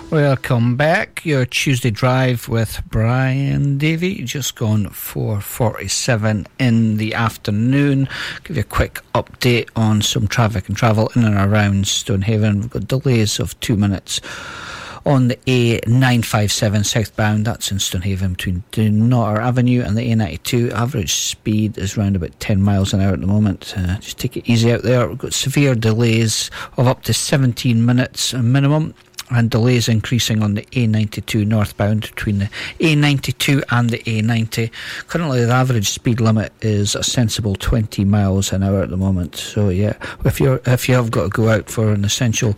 [0.10, 1.26] Welcome back.
[1.26, 4.24] Your Tuesday drive with Brian Davey.
[4.24, 8.08] Just gone 4:47 in the afternoon.
[8.46, 12.62] Give you a quick update on some traffic and travel in and around Stonehaven.
[12.62, 14.22] We've got delays of two minutes
[15.08, 17.46] on the A957 southbound.
[17.46, 20.72] That's in Stonehaven between Dunnottar Avenue and the A92.
[20.72, 23.74] Average speed is around about 10 miles an hour at the moment.
[23.78, 25.08] Uh, just take it easy out there.
[25.08, 28.94] We've got severe delays of up to 17 minutes minimum
[29.30, 32.50] and delays increasing on the A92 northbound between the
[32.80, 34.72] A92 and the A90.
[35.08, 39.38] Currently, the average speed limit is a sensible 20 miles an hour at the moment.
[39.38, 39.94] So, yeah,
[40.26, 42.56] if you're if you have got to go out for an essential.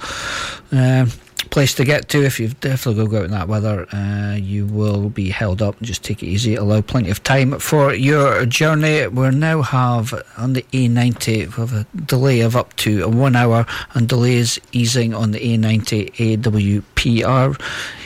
[0.72, 1.06] Uh,
[1.50, 2.24] place to get to.
[2.24, 5.80] If you've definitely go out in that weather, uh, you will be held up.
[5.82, 6.56] Just take it easy.
[6.56, 9.08] Allow plenty of time for your journey.
[9.08, 13.66] We now have on the A90 we have a delay of up to one hour,
[13.94, 17.60] and delays easing on the A90 AWPR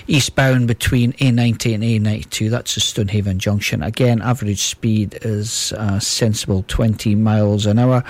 [0.07, 2.49] eastbound between A90 and A92.
[2.49, 3.83] That's the Stonehaven Junction.
[3.83, 8.03] Again, average speed is a sensible 20 miles an hour.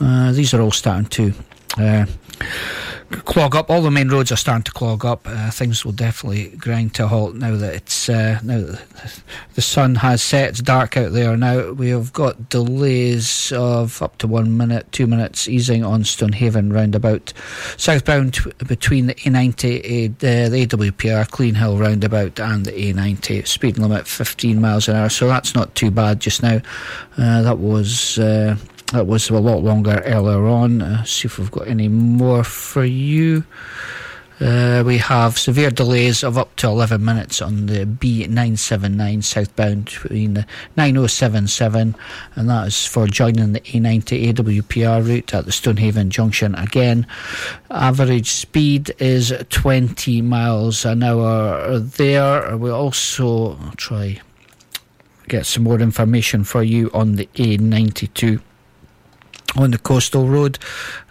[0.00, 1.32] Uh, these are all starting to.
[1.78, 2.06] Uh,
[3.20, 3.70] clog up.
[3.70, 5.26] All the main roads are starting to clog up.
[5.26, 9.22] Uh, things will definitely grind to a halt now that it's uh, now that
[9.54, 10.50] the sun has set.
[10.50, 11.72] It's dark out there now.
[11.72, 17.32] We have got delays of up to one minute, two minutes, easing on Stonehaven roundabout,
[17.76, 23.46] southbound between the A90, uh, the AWPR Clean Hill roundabout, and the A90.
[23.46, 26.60] Speed limit 15 miles an hour, so that's not too bad just now.
[27.18, 28.56] Uh, that was uh,
[28.92, 30.82] that was a lot longer earlier on.
[30.82, 33.44] Uh, see if we've got any more for you.
[34.38, 40.34] Uh, we have severe delays of up to 11 minutes on the B979 southbound between
[40.34, 40.44] the
[40.76, 41.94] 9077,
[42.34, 47.06] and that is for joining the A90 AWPR route at the Stonehaven Junction again.
[47.70, 52.56] Average speed is 20 miles an hour there.
[52.56, 54.20] We also try
[55.28, 58.40] get some more information for you on the A92
[59.56, 60.58] on the coastal road.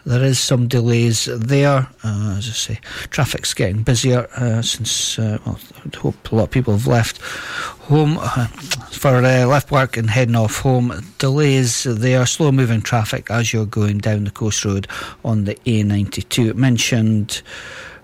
[0.05, 1.87] There is some delays there.
[2.03, 2.79] Uh, as I say,
[3.09, 7.21] traffic's getting busier uh, since, uh, well, I hope a lot of people have left
[7.21, 8.47] home uh,
[8.91, 11.05] for uh, left work and heading off home.
[11.19, 14.87] Delays there, slow moving traffic as you're going down the coast road
[15.23, 16.49] on the A92.
[16.49, 17.43] It mentioned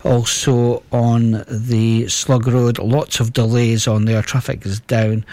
[0.04, 4.22] also on the Slug Road, lots of delays on there.
[4.22, 5.26] Traffic is down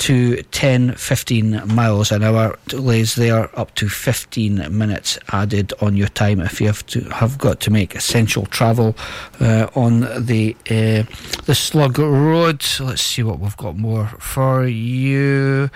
[0.00, 2.58] to 10 15 miles an hour.
[2.66, 7.38] Delays there up to 15 minutes added on your time if you have to have
[7.38, 8.96] got to make essential travel
[9.40, 11.04] uh, on the uh,
[11.44, 15.70] the slug road let's see what we've got more for you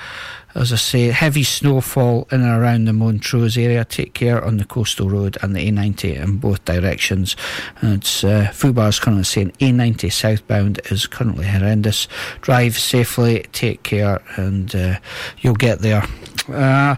[0.54, 3.84] as I say, heavy snowfall in and around the Montrose area.
[3.84, 7.36] Take care on the coastal road and the A90 in both directions.
[7.80, 12.06] And it's uh, Fubar is currently saying A90 southbound is currently horrendous.
[12.40, 14.98] Drive safely, take care, and uh,
[15.40, 16.06] you'll get there.
[16.48, 16.96] Uh,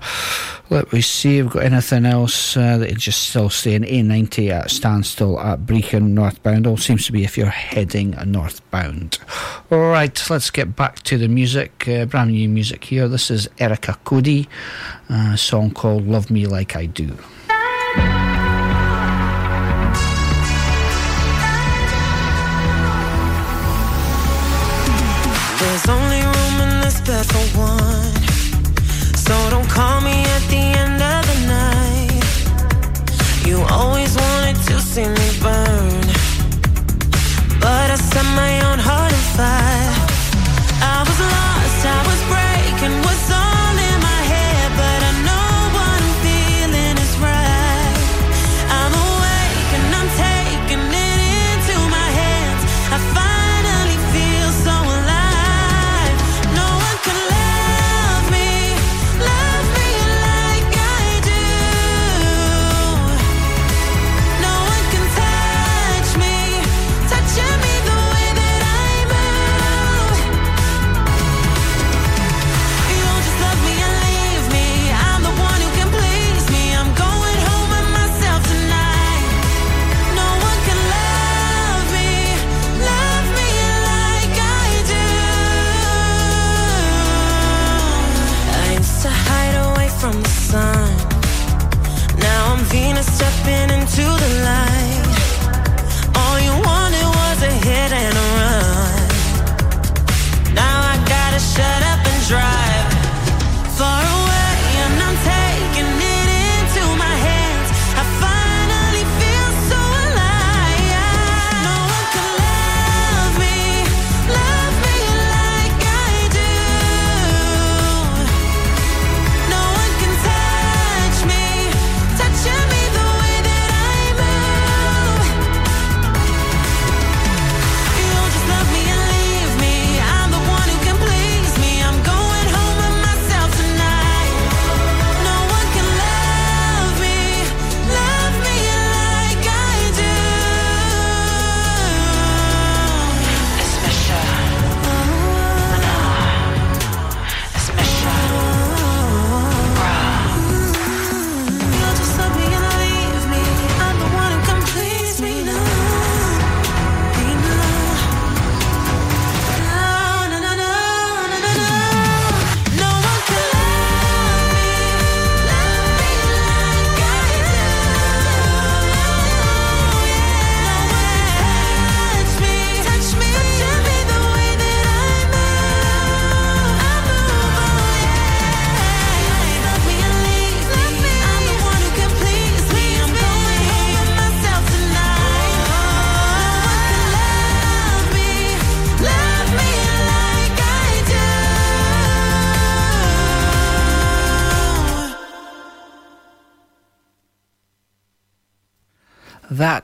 [0.71, 1.41] let me see.
[1.41, 6.09] We've got anything else uh, that is just still saying A90 at standstill at Brechin
[6.11, 6.67] northbound.
[6.67, 9.19] All seems to be if you're heading northbound.
[9.71, 11.87] All right, let's get back to the music.
[11.89, 13.09] Uh, brand new music here.
[13.09, 14.49] This is Erica Cody,
[15.09, 17.17] a song called "Love Me Like I Do."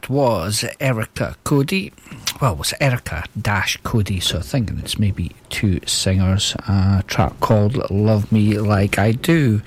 [0.03, 1.93] That was Erica Cody
[2.43, 6.57] well, it was Erica Dash Cody, so I'm thinking it's maybe two singers.
[6.67, 9.63] A track called Love Me Like I Do.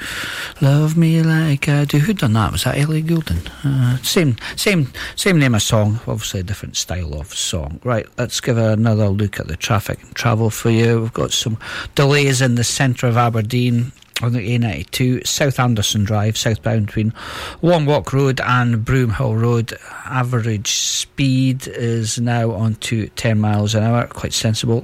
[0.59, 1.99] Love Me Like I Do.
[1.99, 2.51] Who done that?
[2.51, 3.47] Was that Ellie Goulding?
[3.63, 7.79] Uh, same, same, same name of song, obviously a different style of song.
[7.85, 10.99] Right, let's give another look at the traffic and travel for you.
[10.99, 11.57] We've got some
[11.95, 17.13] delays in the centre of Aberdeen on the A92, South Anderson Drive, southbound between
[17.61, 19.73] Walk Road and Broomhill Road.
[20.05, 24.81] Average speed is now on to 10 miles an hour, quite sensible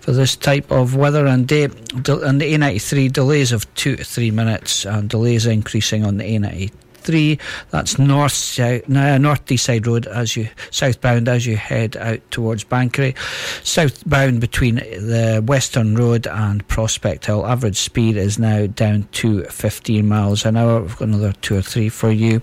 [0.00, 1.74] for this type of weather and eh, day.
[2.08, 6.81] On the A93, delays of two to three minutes, and delays increasing on the A92
[7.02, 7.38] three.
[7.70, 9.44] That's north south, no, north
[9.86, 13.16] Road as you southbound as you head out towards Banchory.
[13.64, 17.46] Southbound between the Western Road and Prospect Hill.
[17.46, 20.80] Average speed is now down to 15 miles an hour.
[20.82, 22.42] We've got another two or three for you.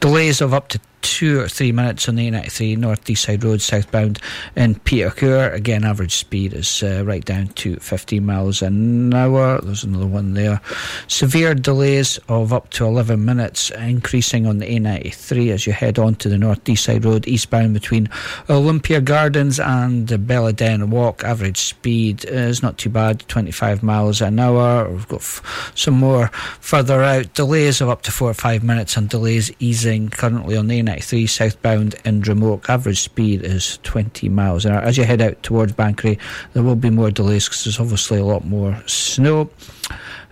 [0.00, 4.18] Delays of up to two or three minutes on the A93 North Deeside Road southbound
[4.56, 5.52] in Peterculter.
[5.52, 9.60] Again, average speed is uh, right down to 15 miles an hour.
[9.60, 10.60] There's another one there.
[11.08, 16.14] Severe delays of up to 11 minutes, increasing on the A93 as you head on
[16.16, 18.08] to the North Deeside Road eastbound between
[18.48, 21.24] Olympia Gardens and Belladen Walk.
[21.24, 24.88] Average speed is not too bad, 25 miles an hour.
[24.90, 26.28] We've got f- some more
[26.60, 27.34] further out.
[27.34, 31.28] Delays of up to four or five minutes and delays easing currently on the A93
[31.28, 32.68] southbound in Drumoak.
[32.68, 34.80] Average speed is 20 miles an hour.
[34.80, 36.16] As you head out towards Banchory,
[36.52, 39.50] there will be more delays because there's obviously a lot more snow.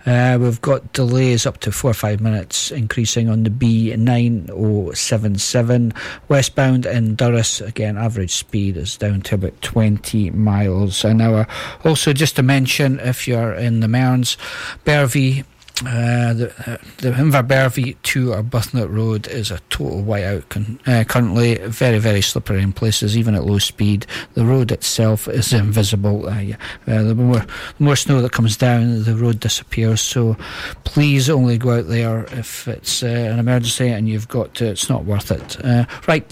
[0.05, 5.93] Uh, we've got delays up to four or five minutes, increasing on the B9077
[6.29, 7.59] westbound in Durris.
[7.65, 11.45] Again, average speed is down to about 20 miles an hour.
[11.83, 14.37] Also, just to mention, if you're in the Mearns,
[14.85, 15.43] Bervie
[15.85, 21.55] uh, the uh, the Inverbervie to Arbuthnott Road is a total whiteout con- uh, currently.
[21.55, 24.05] Very, very slippery in places, even at low speed.
[24.33, 26.27] The road itself is invisible.
[26.27, 26.55] Uh, yeah.
[26.87, 30.01] Uh, the, more, the more snow that comes down, the road disappears.
[30.01, 30.35] So
[30.83, 34.65] please only go out there if it's an emergency and you've got to.
[34.65, 35.57] It's not worth it.
[36.07, 36.29] right,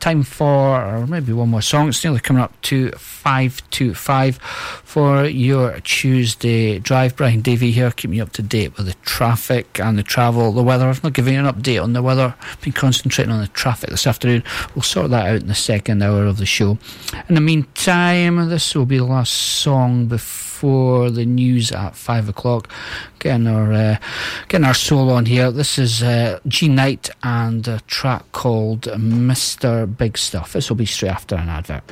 [0.00, 1.88] time for or maybe one more song.
[1.88, 4.36] It's nearly coming up to 5 to 5
[4.84, 7.16] for your Tuesday drive.
[7.16, 10.62] Brian Davey here, keeping you up to date with the traffic and the travel, the
[10.62, 10.88] weather.
[10.88, 12.34] I've not given you an update on the weather.
[12.40, 14.44] I've been concentrating on the traffic this afternoon.
[14.74, 16.78] We'll sort that out in the second hour of the show.
[17.28, 22.70] In the meantime, this will be the last song before the news at five o'clock.
[23.18, 23.96] Getting our uh,
[24.48, 25.50] getting our soul on here.
[25.50, 29.86] This is uh, Jean Knight and a track called Mr.
[29.96, 30.52] Big Stuff.
[30.52, 31.82] This will be straight after an advert.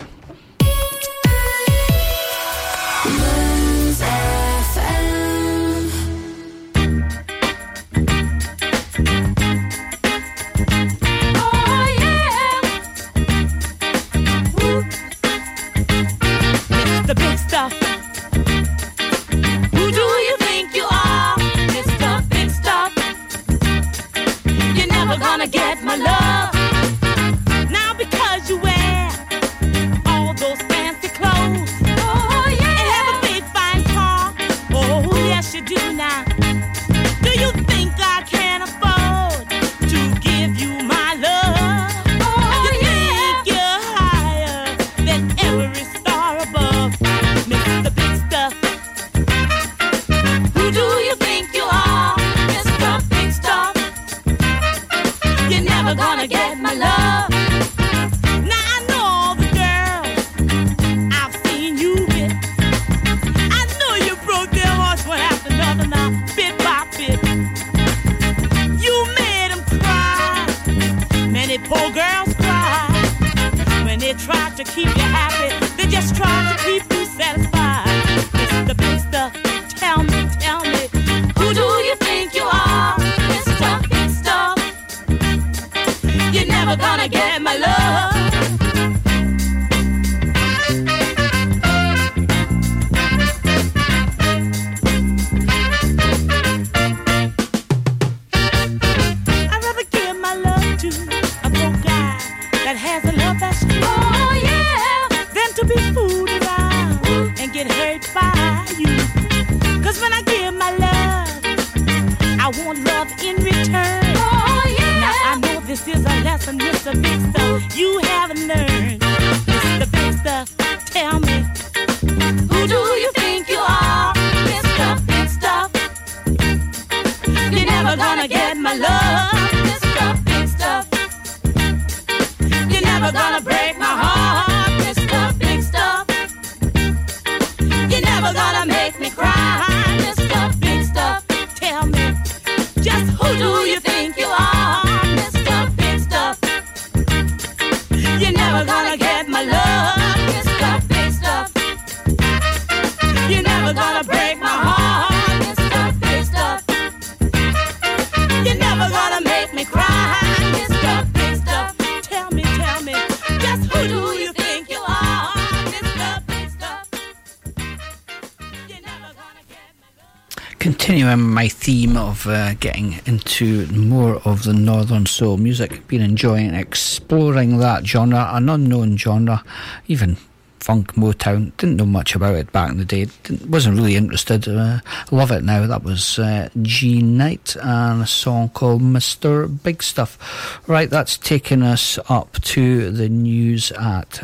[172.27, 178.49] Uh, getting into more of the northern soul music, been enjoying exploring that genre, an
[178.49, 179.45] unknown genre,
[179.89, 180.17] even
[180.63, 181.57] funk Motown.
[181.57, 183.07] Didn't know much about it back in the day.
[183.25, 184.49] Didn't, wasn't really interested.
[184.49, 184.79] Uh,
[185.11, 185.67] love it now.
[185.67, 189.63] That was uh, Jean Knight and a song called Mr.
[189.63, 190.63] Big Stuff.
[190.67, 194.21] Right, that's taking us up to the news at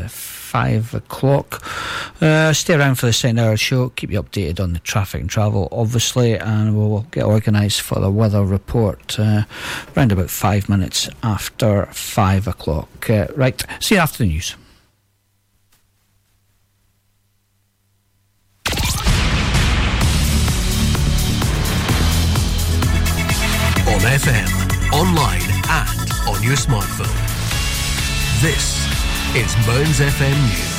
[0.48, 1.62] five o'clock.
[2.22, 3.90] Uh, stay around for the second hour show.
[3.90, 8.10] Keep you updated on the traffic and travel, obviously, and we'll get organised for the
[8.10, 9.42] weather report uh,
[9.94, 13.10] around about five minutes after five o'clock.
[13.10, 14.56] Uh, right, see you after the news.
[23.88, 27.28] On FM, online, and on your smartphone.
[28.40, 28.87] This
[29.34, 30.77] it's Mearns FM News.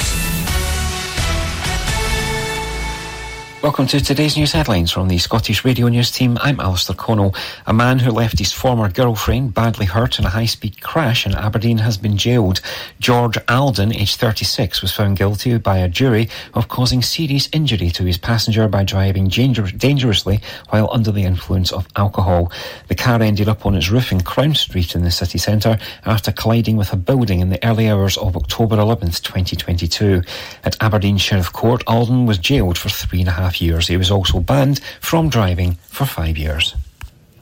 [3.61, 6.37] Welcome to today's news headlines from the Scottish Radio News team.
[6.39, 7.35] I'm Alistair Connell.
[7.67, 11.79] A man who left his former girlfriend badly hurt in a high-speed crash in Aberdeen
[11.79, 12.61] has been jailed.
[13.01, 18.05] George Alden, aged 36, was found guilty by a jury of causing serious injury to
[18.05, 20.39] his passenger by driving dangerously
[20.69, 22.53] while under the influence of alcohol.
[22.87, 26.31] The car ended up on its roof in Crown Street in the city centre after
[26.31, 30.21] colliding with a building in the early hours of October 11th, 2022.
[30.63, 33.87] At Aberdeen Sheriff Court, Alden was jailed for three and a half half years.
[33.87, 36.75] He was also banned from driving for five years.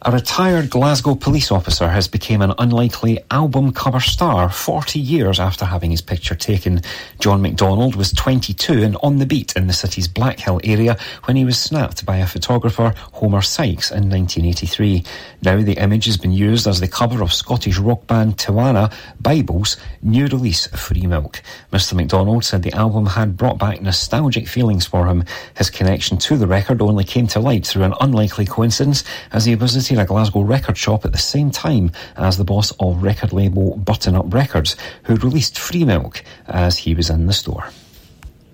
[0.04, 5.66] A retired Glasgow police officer has become an unlikely album cover star 40 years after
[5.66, 6.82] having his picture taken.
[7.20, 11.46] John MacDonald was 22 and on the beat in the city's Blackhill area when he
[11.46, 15.04] was snapped by a photographer, Homer Sykes, in 1983.
[15.42, 19.78] Now the image has been used as the cover of Scottish rock band Tijuana Bibles'
[20.04, 21.42] new release, Free Milk.
[21.74, 25.24] Mr MacDonald said the album had brought back nostalgic feelings for him.
[25.58, 29.56] His connection to the record only came to light through an unlikely coincidence as he
[29.56, 33.78] visited a Glasgow record shop at the same time as the boss of record label
[33.78, 37.70] Button Up Records, who released Free Milk as he was in the store.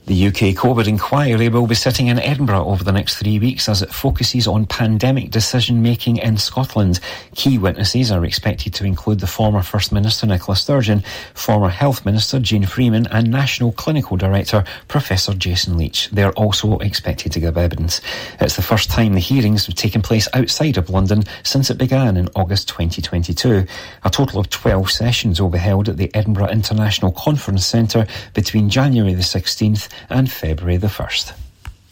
[0.05, 3.81] The UK COVID inquiry will be sitting in Edinburgh over the next three weeks as
[3.81, 6.99] it focuses on pandemic decision making in Scotland.
[7.35, 12.41] Key witnesses are expected to include the former First Minister Nicola Sturgeon, former Health Minister
[12.41, 16.09] Jeane Freeman, and National Clinical Director Professor Jason Leitch.
[16.09, 18.01] They are also expected to give evidence.
[18.41, 22.17] It's the first time the hearings have taken place outside of London since it began
[22.17, 23.65] in August 2022.
[24.03, 28.69] A total of 12 sessions will be held at the Edinburgh International Conference Centre between
[28.69, 31.33] January the 16th and February the 1st.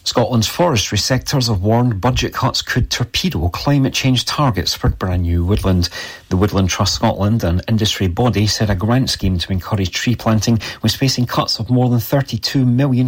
[0.03, 5.45] Scotland's forestry sectors have warned budget cuts could torpedo climate change targets for brand new
[5.45, 5.89] woodland.
[6.29, 10.57] The Woodland Trust Scotland, an industry body, said a grant scheme to encourage tree planting
[10.81, 13.07] was facing cuts of more than £32 million,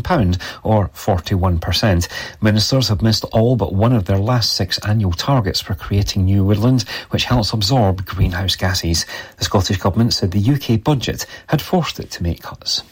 [0.63, 2.07] or 41%.
[2.41, 6.45] Ministers have missed all but one of their last six annual targets for creating new
[6.45, 9.07] woodland, which helps absorb greenhouse gases.
[9.37, 12.83] The Scottish Government said the UK budget had forced it to make cuts.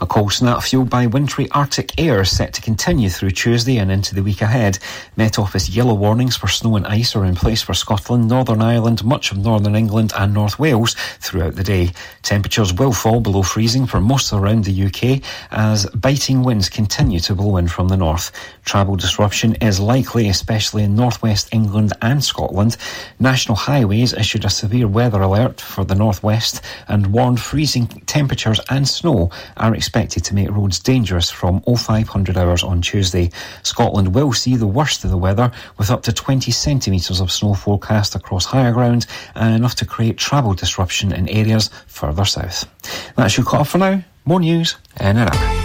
[0.00, 4.14] A cold snap fueled by wintry Arctic air set to continue through Tuesday and into
[4.14, 4.78] the week ahead.
[5.16, 9.04] Met Office yellow warnings for snow and ice are in place for Scotland, Northern Ireland,
[9.04, 11.90] much of Northern England and North Wales throughout the day.
[12.22, 17.34] Temperatures will fall below freezing for most around the UK as biting winds continue to
[17.34, 18.32] blow in from the north.
[18.64, 22.76] Travel disruption is likely, especially in northwest England and Scotland.
[23.20, 28.88] National Highways issued a severe weather alert for the northwest and warned freezing temperatures and
[28.88, 29.30] snow
[29.62, 33.30] are expected to make roads dangerous from 0500 hours on Tuesday.
[33.62, 37.54] Scotland will see the worst of the weather with up to 20 centimetres of snow
[37.54, 39.06] forecast across higher ground
[39.36, 42.68] and enough to create travel disruption in areas further south.
[43.16, 44.02] That's your cut off for now.
[44.24, 45.62] More news in an hour.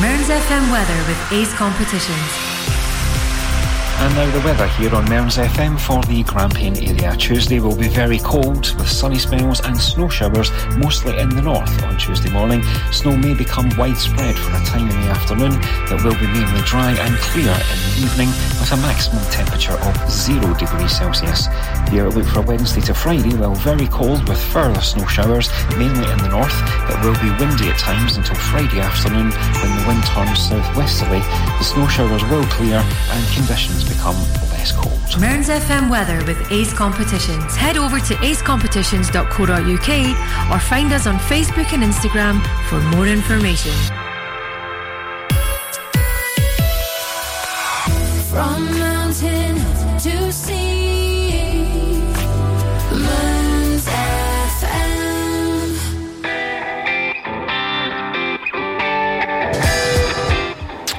[0.00, 2.57] Mearns FM weather with Ace Competitions.
[4.00, 7.16] And now the weather here on Mearns FM for the Grampian area.
[7.16, 11.82] Tuesday will be very cold with sunny spells and snow showers mostly in the north
[11.82, 12.62] on Tuesday morning.
[12.92, 15.50] Snow may become widespread for a time in the afternoon
[15.90, 18.28] that will be mainly dry and clear in the evening
[18.62, 21.46] with a maximum temperature of 0 degrees Celsius.
[21.90, 26.18] The outlook for Wednesday to Friday will very cold with further snow showers mainly in
[26.22, 26.54] the north.
[26.86, 31.18] It will be windy at times until Friday afternoon when the wind turns southwesterly.
[31.58, 34.16] The snow showers will clear and conditions become
[34.52, 34.92] less cold.
[35.20, 37.56] Mearns FM weather with Ace Competitions.
[37.56, 43.72] Head over to acecompetitions.co.uk or find us on Facebook and Instagram for more information.
[48.30, 49.57] From mountain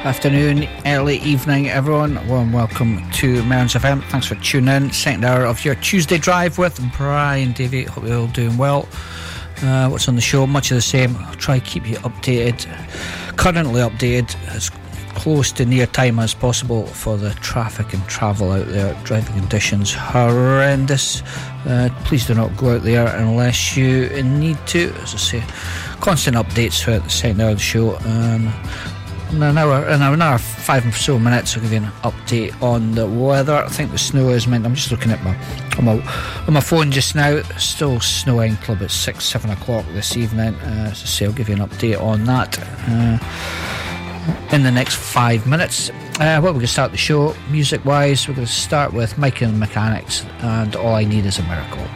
[0.04, 2.26] Afternoon, early evening, everyone.
[2.30, 4.02] Warm welcome to Mearns FM.
[4.06, 4.92] Thanks for tuning in.
[4.94, 7.84] Second hour of your Tuesday drive with Brian Davey.
[7.84, 8.88] Hope you're all doing well.
[9.62, 10.48] Uh, what's on the show?
[10.48, 11.18] Much of the same.
[11.18, 12.66] I'll try to keep you updated,
[13.36, 14.72] currently updated as
[15.16, 18.94] close to near time as possible for the traffic and travel out there.
[19.04, 21.22] Driving conditions horrendous.
[21.66, 24.94] Uh, please do not go out there unless you need to.
[25.02, 25.44] As I say,
[26.00, 27.98] constant updates throughout the second hour of the show.
[27.98, 28.54] Um,
[29.32, 32.94] in an hour, in another five or so minutes, I'll give you an update on
[32.94, 33.56] the weather.
[33.56, 34.66] I think the snow is meant.
[34.66, 35.38] I'm just looking at my
[35.78, 37.42] on my, on my phone just now.
[37.58, 40.56] Still snowing club at six, seven o'clock this evening.
[40.56, 42.58] Uh, say, I'll give you an update on that
[42.88, 43.20] uh,
[44.52, 45.90] in the next five minutes.
[45.90, 48.28] Uh, well, we're going to start the show music wise.
[48.28, 51.44] We're going to start with Mike and the Mechanics, and All I Need Is a
[51.44, 51.88] Miracle.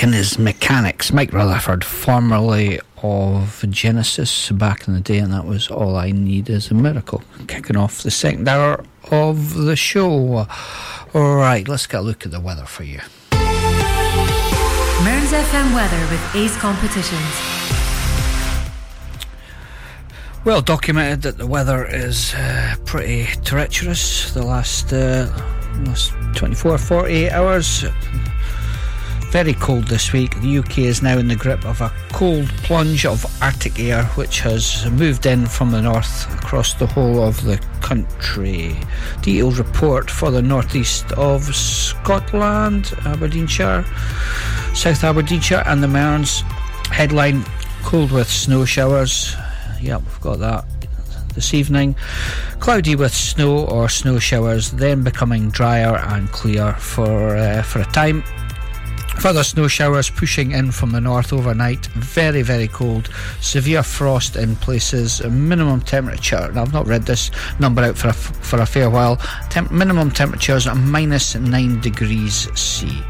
[0.00, 1.12] His mechanics.
[1.12, 6.48] Mike Rutherford, formerly of Genesis back in the day, and that was All I Need
[6.50, 7.22] is a Miracle.
[7.46, 10.46] Kicking off the second hour of the show.
[11.14, 13.00] All right, let's get a look at the weather for you.
[15.04, 17.36] Mearns FM weather with Ace Competitions.
[20.44, 25.28] Well documented that the weather is uh, pretty treacherous the last, uh,
[25.84, 27.84] last 24, 48 hours.
[29.30, 30.40] Very cold this week.
[30.40, 34.40] The UK is now in the grip of a cold plunge of Arctic air, which
[34.40, 38.74] has moved in from the north across the whole of the country.
[39.22, 43.84] Detailed report for the northeast of Scotland, Aberdeenshire,
[44.74, 46.40] South Aberdeenshire, and the Mearns.
[46.90, 47.44] Headline
[47.82, 49.36] Cold with snow showers.
[49.80, 50.64] Yep, we've got that
[51.34, 51.94] this evening.
[52.58, 57.84] Cloudy with snow or snow showers, then becoming drier and clear for uh, for a
[57.86, 58.22] time.
[59.20, 61.84] Further snow showers pushing in from the north overnight.
[61.88, 63.10] Very, very cold.
[63.42, 65.22] Severe frost in places.
[65.22, 69.16] Minimum temperature, and I've not read this number out for a, for a fair while.
[69.50, 73.02] Temp- minimum temperatures minus 9 degrees C.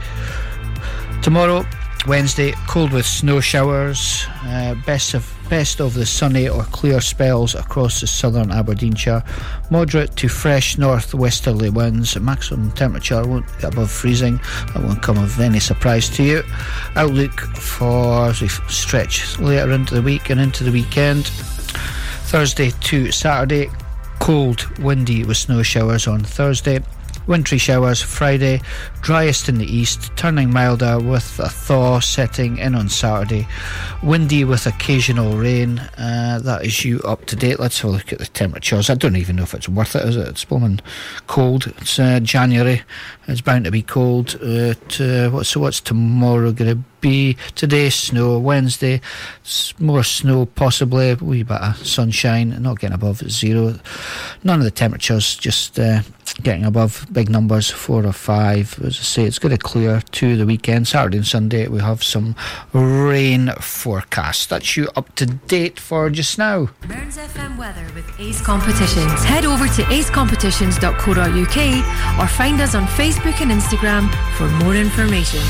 [1.23, 1.65] Tomorrow,
[2.07, 4.27] Wednesday, cold with snow showers.
[4.43, 9.23] Uh, best of best of the sunny or clear spells across the southern Aberdeenshire.
[9.71, 12.19] Moderate to fresh northwesterly winds.
[12.19, 14.37] Maximum temperature won't get above freezing.
[14.73, 16.43] That won't come of any surprise to you.
[16.97, 21.27] Outlook for as we stretch later into the week and into the weekend.
[21.27, 23.69] Thursday to Saturday,
[24.21, 26.81] cold, windy with snow showers on Thursday.
[27.31, 28.61] Wintry showers Friday,
[29.03, 33.47] driest in the east, turning milder with a thaw setting in on Saturday.
[34.03, 35.79] Windy with occasional rain.
[35.97, 37.61] Uh, that is you up to date.
[37.61, 38.91] Let's have a look at the temperatures.
[38.91, 40.27] I don't even know if it's worth it, is it?
[40.27, 40.81] It's blooming
[41.29, 41.69] cold.
[41.79, 42.83] It's uh, January.
[43.29, 44.35] It's bound to be cold.
[44.43, 47.37] Uh, to, what, so what's tomorrow going to be?
[47.55, 48.41] Today, snow.
[48.41, 49.01] Wednesday,
[49.79, 51.11] more snow possibly.
[51.13, 52.61] A wee bit of sunshine.
[52.61, 53.77] Not getting above zero.
[54.43, 56.03] None of the temperatures just uh,
[56.35, 58.79] getting above big numbers, four or five.
[58.83, 60.89] As I say, it's going to clear to the weekend.
[60.89, 62.35] Saturday and Sunday, we have some
[62.73, 64.49] rain forecast.
[64.51, 66.69] That's you up to date for just now.
[66.89, 69.25] Mearns FM weather with Ace Competitions.
[69.25, 75.41] Head over to acecompetitions.co.uk or find us on Facebook and Instagram for more information.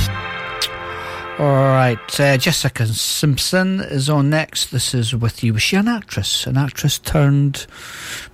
[1.40, 4.72] All right, uh, Jessica Simpson is on next.
[4.72, 5.54] This is with you.
[5.54, 6.46] Was she an actress?
[6.46, 7.66] An actress turned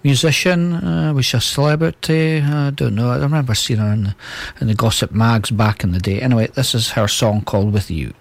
[0.03, 0.73] musician?
[0.73, 2.41] Uh, was she a celebrity?
[2.41, 3.11] I don't know.
[3.11, 4.17] I remember seeing her in the,
[4.61, 6.21] in the gossip mags back in the day.
[6.21, 8.13] Anyway, this is her song called With You.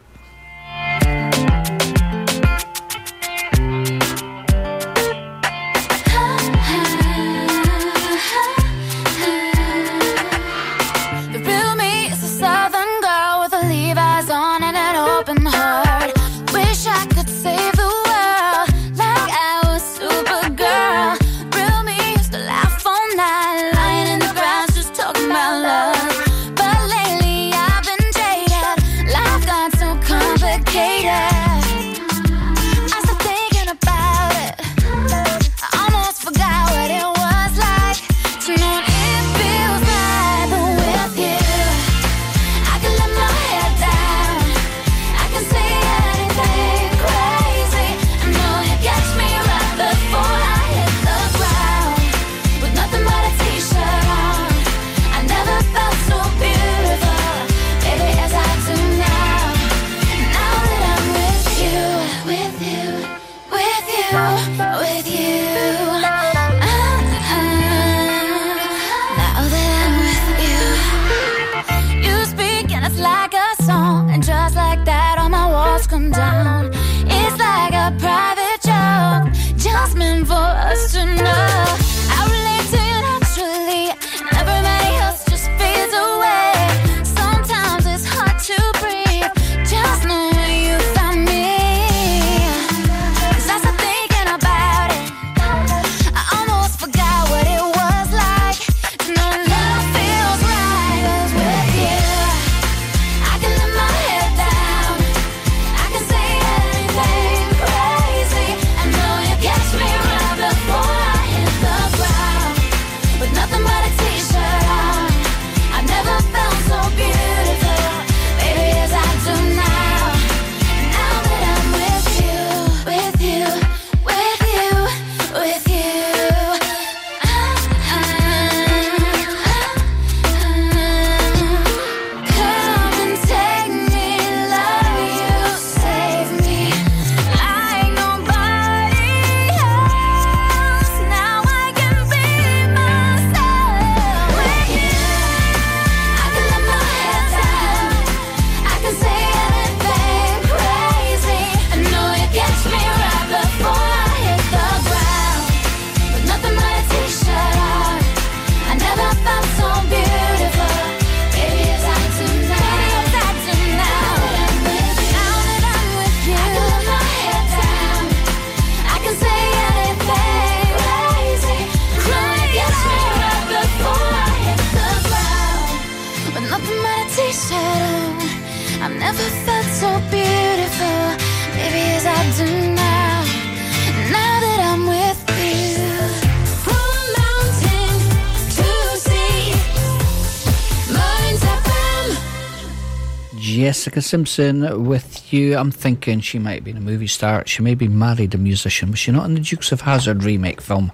[193.65, 195.57] Jessica Simpson with you.
[195.57, 197.41] I'm thinking she might be a movie star.
[197.47, 200.61] She may be married a musician, but she's not in the Dukes of Hazzard remake
[200.61, 200.91] film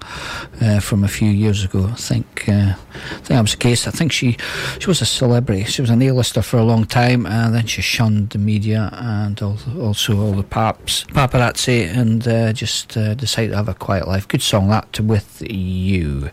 [0.62, 1.90] uh, from a few years ago.
[1.92, 3.88] I think uh, I think that was the case.
[3.88, 4.38] I think she
[4.80, 5.66] she was a celebrity.
[5.66, 9.42] She was an A-lister for a long time, and then she shunned the media and
[9.42, 14.08] all, also all the paps paparazzi, and uh, just uh, decided to have a quiet
[14.08, 14.30] life.
[14.30, 16.32] Good song that with you.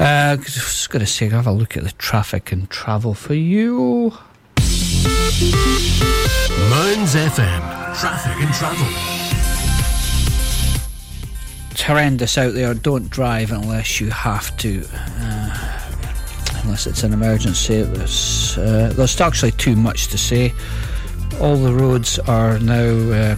[0.00, 4.18] Uh, just gonna say, have a look at the traffic and travel for you.
[6.68, 7.62] Mearns FM.
[7.98, 8.86] Traffic and travel.
[11.70, 12.74] It's horrendous out there.
[12.74, 14.84] Don't drive unless you have to.
[14.92, 15.80] Uh,
[16.62, 17.82] unless it's an emergency.
[17.82, 20.52] There's, uh, there's actually too much to say.
[21.40, 23.36] All the roads are now uh,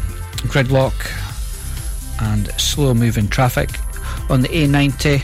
[0.48, 0.92] gridlock
[2.20, 3.70] and slow moving traffic.
[4.28, 5.22] On the A90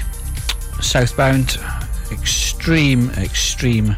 [0.83, 1.59] southbound,
[2.13, 3.97] extreme, extreme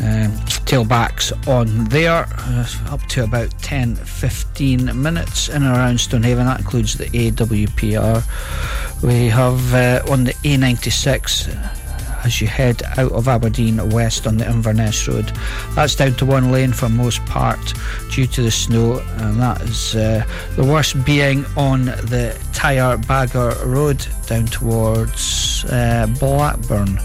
[0.00, 0.32] um,
[0.64, 6.46] tailbacks on there, uh, up to about 10 15 minutes in and around Stonehaven.
[6.46, 9.02] That includes the AWPR.
[9.02, 11.86] We have uh, on the A96
[12.24, 15.32] as you head out of Aberdeen west on the Inverness Road.
[15.74, 17.74] That's down to one lane for most part
[18.10, 20.24] due to the snow, and that is uh,
[20.56, 26.98] the worst being on the Tyrebagger Road down towards uh, Blackburn.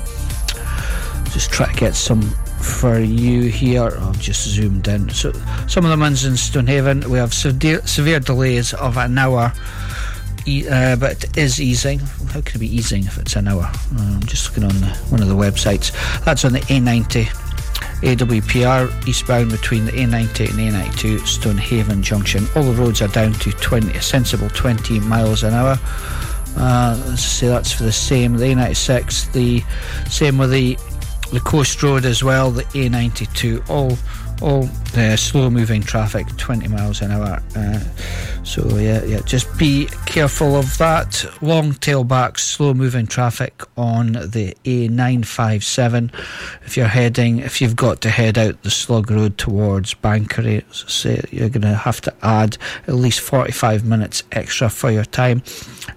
[1.31, 3.91] Just try to get some for you here.
[3.99, 5.09] I've just zoomed in.
[5.09, 5.31] So
[5.67, 9.53] some of the ones in Stonehaven, we have severe, severe delays of an hour.
[10.45, 11.99] Uh, but it is easing.
[11.99, 13.71] How can it be easing if it's an hour?
[13.97, 15.93] I'm just looking on the, one of the websites.
[16.25, 17.25] That's on the A90
[18.03, 22.45] AWPR eastbound between the A90 and A92 Stonehaven Junction.
[22.55, 25.77] All the roads are down to 20, a sensible 20 miles an hour.
[26.57, 28.35] Uh, let's say that's for the same.
[28.35, 29.63] The A96, the
[30.09, 30.77] same with the
[31.33, 32.51] the coast road as well.
[32.51, 33.97] The A92, all
[34.41, 37.41] all uh, slow moving traffic, 20 miles an hour.
[37.55, 37.79] Uh,
[38.43, 41.25] so yeah, yeah, just be careful of that.
[41.41, 46.13] Long tailback, slow moving traffic on the A957.
[46.65, 51.23] If you're heading, if you've got to head out the slug road towards Banchory, say
[51.31, 52.57] you're going to have to add
[52.87, 55.41] at least 45 minutes extra for your time.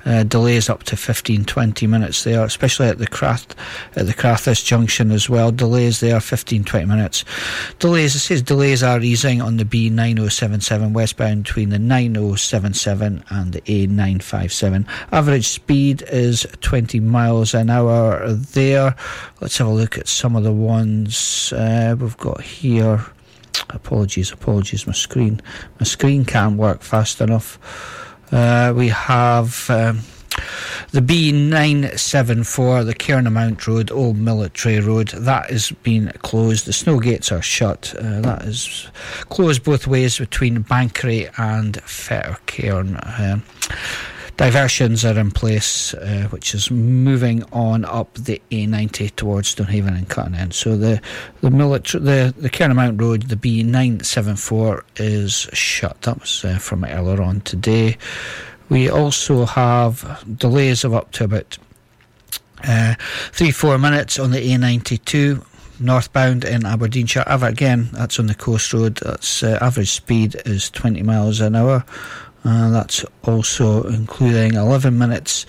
[0.04, 3.54] Uh, delays up to 15 20 minutes there especially at the Crath
[3.94, 7.24] at the Crathes junction as well delays there 15 20 minutes
[7.78, 11.78] delays it says delays are easing on the B9077 westbound between the
[12.36, 18.94] 9077 and the A957 average speed is 20 miles an hour there.
[19.40, 23.00] Let's have a look at some of the ones uh, we've got here.
[23.70, 25.40] Apologies apologies my screen
[25.80, 27.58] my screen can't work fast enough.
[28.30, 30.00] Uh, we have um,
[30.92, 35.08] the B974, the Cairn o' Mount Road, Old Military Road.
[35.08, 36.66] That has been closed.
[36.66, 37.94] The snow gates are shut.
[37.98, 38.88] Uh, that is
[39.28, 43.00] closed both ways between Banchory and Fettercairn.
[43.18, 43.42] Um,
[44.36, 50.08] diversions are in place, uh, which is moving on up the A90 towards Stonehaven and
[50.08, 50.54] Cutting End.
[50.54, 51.00] So the
[51.40, 56.02] the military, the the Cairn o' Mount Road, the B974 is shut.
[56.02, 57.96] That was uh, from earlier on today.
[58.68, 61.58] We also have delays of up to about
[62.66, 62.94] uh,
[63.32, 65.44] three four minutes on the A92
[65.78, 67.24] northbound in Aberdeenshire.
[67.26, 68.96] Again, that's on the coast road.
[68.96, 71.84] That's uh, average speed is 20 miles an hour.
[72.44, 75.46] Uh, that's also including 11 minutes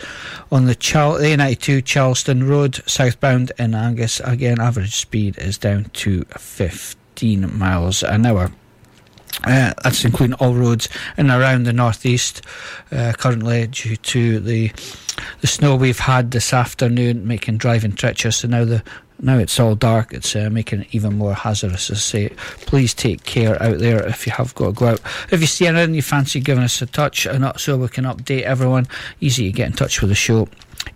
[0.52, 4.20] on the Char- A92 Charleston Road southbound in Angus.
[4.22, 8.52] Again, average speed is down to 15 miles an hour.
[9.44, 12.42] Uh, that's including all roads in and around the northeast.
[12.92, 14.72] Uh, currently, due to the
[15.42, 18.38] the snow we've had this afternoon, making driving treacherous.
[18.38, 18.84] So now the
[19.20, 20.14] now it's all dark.
[20.14, 21.92] It's uh, making it even more hazardous.
[21.92, 22.30] I say,
[22.66, 25.02] please take care out there if you have got to go out.
[25.32, 28.44] If you see anything you fancy giving us a touch, not so we can update
[28.44, 28.88] everyone.
[29.20, 30.48] Easy to get in touch with the show.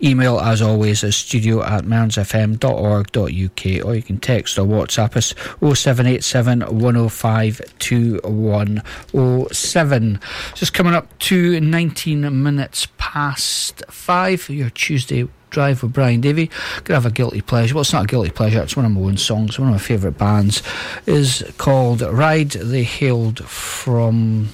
[0.03, 6.61] Email, as always, is studio at mearnsfm.org.uk or you can text or WhatsApp us 0787
[6.61, 10.19] 105 2107.
[10.55, 16.49] Just coming up to 19 minutes past 5 your Tuesday drive with Brian Davey.
[16.83, 17.75] Gonna have a guilty pleasure.
[17.75, 18.61] Well, it's not a guilty pleasure.
[18.61, 19.59] It's one of my own songs.
[19.59, 20.63] One of my favourite bands
[21.05, 22.51] is called Ride.
[22.51, 24.49] They hailed from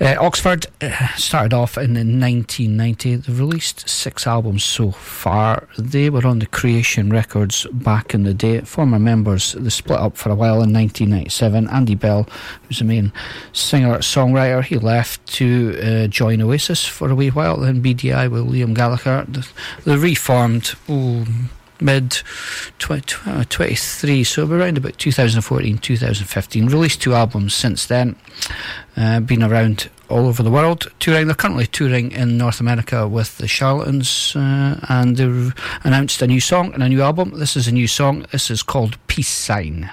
[0.00, 3.16] Uh, Oxford uh, started off in 1990.
[3.16, 5.68] They've released six albums so far.
[5.78, 8.60] They were on the Creation Records back in the day.
[8.62, 11.68] Former members, they split up for a while in 1997.
[11.68, 12.28] Andy Bell,
[12.66, 13.12] who's the main
[13.52, 17.58] singer songwriter, he left to uh, join Oasis for a wee while.
[17.58, 19.26] Then Beady Eye with Liam Gallagher.
[19.84, 20.74] They reformed.
[20.90, 21.24] Ooh,
[21.84, 22.22] mid
[22.78, 26.66] 2023, so around about 2014, 2015.
[26.66, 28.16] Released two albums since then.
[28.96, 31.26] Uh, been around all over the world touring.
[31.26, 35.54] They're currently touring in North America with the Charlatans, uh, and they've
[35.84, 37.38] announced a new song and a new album.
[37.38, 38.26] This is a new song.
[38.32, 39.90] This is called Peace Sign.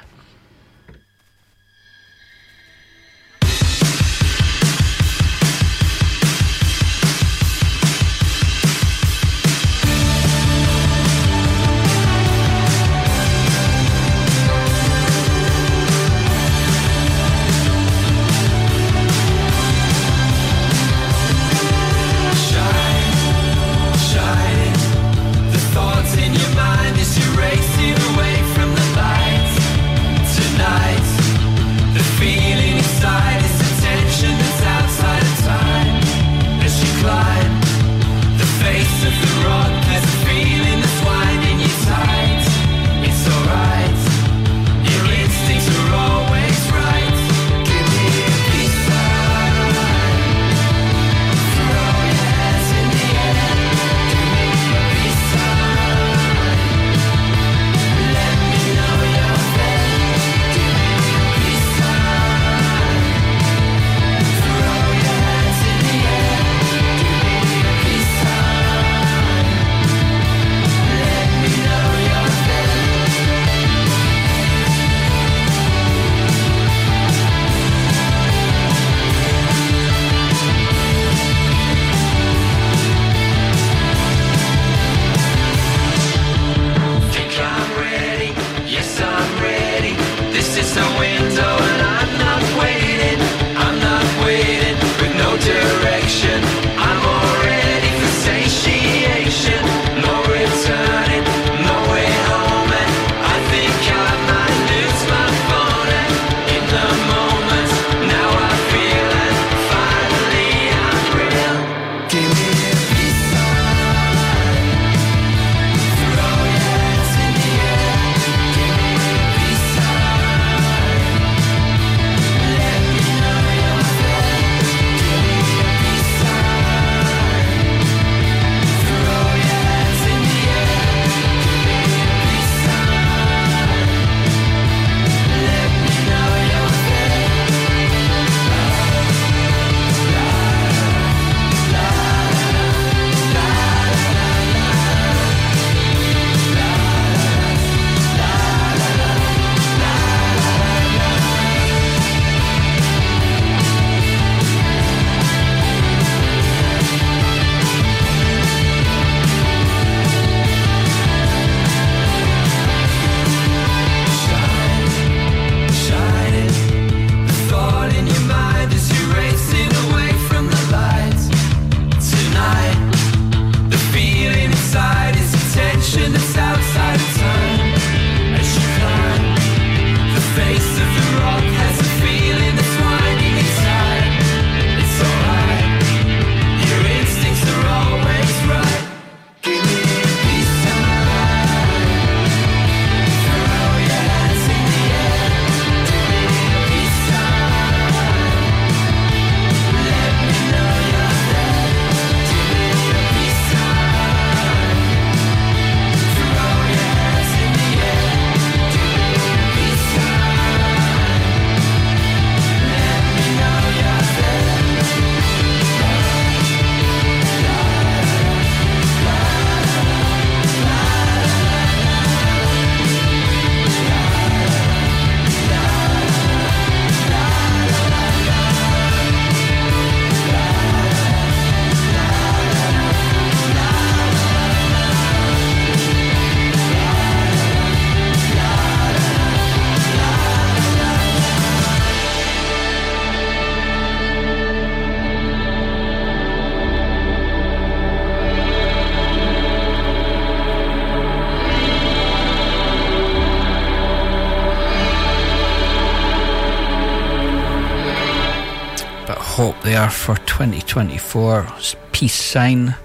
[259.82, 261.48] There for 2024.
[261.92, 262.76] Peace sign.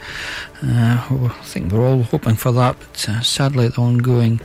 [0.62, 4.40] Uh, I think we're all hoping for that, but uh, sadly, the ongoing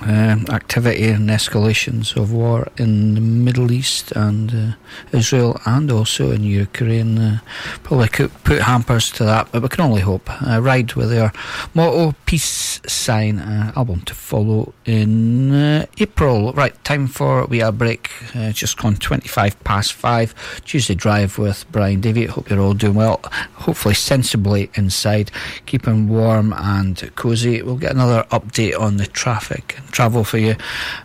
[0.00, 6.30] uh, activity and escalations of war in the Middle East and uh, Israel and also
[6.30, 7.38] in Ukraine uh,
[7.82, 10.30] probably could put hampers to that, but we can only hope.
[10.42, 11.32] Uh, ride with their
[11.74, 16.52] motto, peace sign, uh, album to follow in uh, April.
[16.52, 18.10] Right, time for we are break.
[18.52, 20.62] just gone 25 past 5.
[20.64, 22.26] Tuesday drive with Brian Davey.
[22.26, 23.20] Hope you're all doing well.
[23.54, 25.30] Hopefully sensibly inside,
[25.66, 27.62] keeping warm and cosy.
[27.62, 30.56] We'll get another update on the traffic and travel for you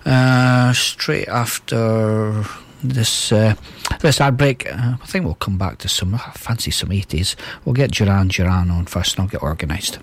[0.05, 2.43] uh, straight after
[2.83, 3.55] this uh,
[4.01, 4.71] this ad break.
[4.71, 7.35] Uh, I think we'll come back to some I fancy some 80s.
[7.65, 9.99] We'll get Duran Duran on first and I'll get organised.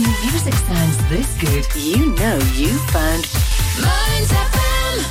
[0.00, 3.28] Music sounds this good, you know you found
[3.78, 5.04] Mearns FM.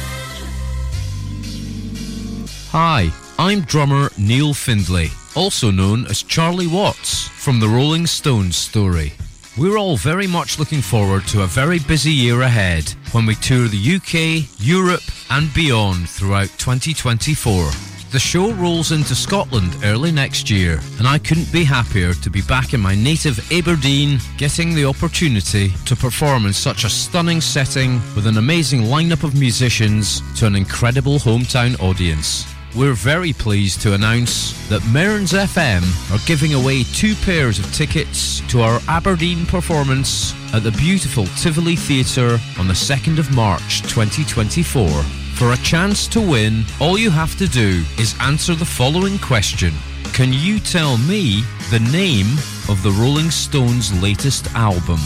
[2.72, 9.14] Hi, I'm drummer Neil Findlay, also known as Charlie Watts from the Rolling Stones story.
[9.60, 13.68] We're all very much looking forward to a very busy year ahead when we tour
[13.68, 17.70] the UK, Europe, and beyond throughout 2024.
[18.11, 22.41] The show rolls into Scotland early next year, and I couldn't be happier to be
[22.41, 28.02] back in my native Aberdeen, getting the opportunity to perform in such a stunning setting
[28.15, 32.45] with an amazing lineup of musicians to an incredible hometown audience
[32.76, 35.81] we're very pleased to announce that Mearns FM
[36.14, 41.76] are giving away two pairs of tickets to our Aberdeen performance at the beautiful Tivoli
[41.76, 44.88] Theatre on the 2nd of March 2024.
[45.40, 49.74] For a chance to win, all you have to do is answer the following question.
[50.11, 52.38] Can you tell me the name
[52.68, 54.99] of the Rolling Stones' latest album?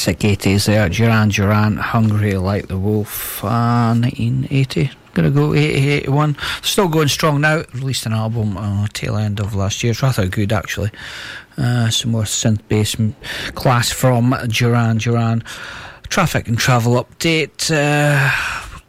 [0.00, 0.88] Classic 80s there.
[0.88, 4.90] Duran Duran, Hungry Like the Wolf, uh, 1980.
[5.12, 6.36] Gonna go 80, 81.
[6.62, 7.64] Still going strong now.
[7.74, 9.90] Released an album uh, tail end of last year.
[9.90, 10.90] It's rather good actually.
[11.58, 12.96] Uh, some more synth bass
[13.54, 15.44] class from Duran Duran.
[16.08, 17.70] Traffic and travel update.
[17.70, 18.30] Uh,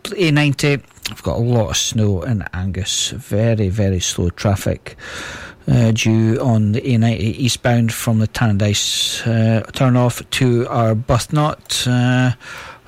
[0.04, 0.82] A90.
[1.12, 3.10] I've got a lot of snow in Angus.
[3.10, 4.96] Very, very slow traffic.
[5.68, 11.88] Uh, due on the A90 eastbound from the Tannadice uh, turn off to Arbuthnott.
[11.88, 12.36] Uh,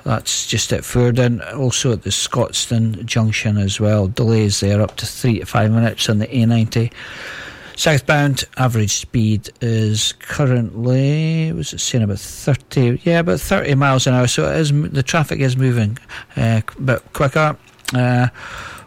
[0.04, 1.40] that's just at Fordoun.
[1.56, 4.08] Also at the Scotstoun junction as well.
[4.08, 6.92] Delays there up to three to five minutes on the A90.
[7.76, 13.00] Southbound average speed is currently was it saying about thirty?
[13.02, 14.28] Yeah, about thirty miles an hour.
[14.28, 15.98] So it is the traffic is moving
[16.36, 17.56] uh, a bit quicker.
[17.92, 18.28] Uh,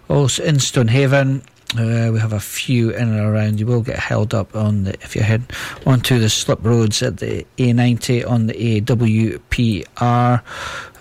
[0.08, 1.42] also in Stonehaven,
[1.80, 3.60] uh, we have a few in and around.
[3.60, 5.44] You will get held up on the if you head
[5.86, 10.42] onto the slip roads at the A90 on the AWPR.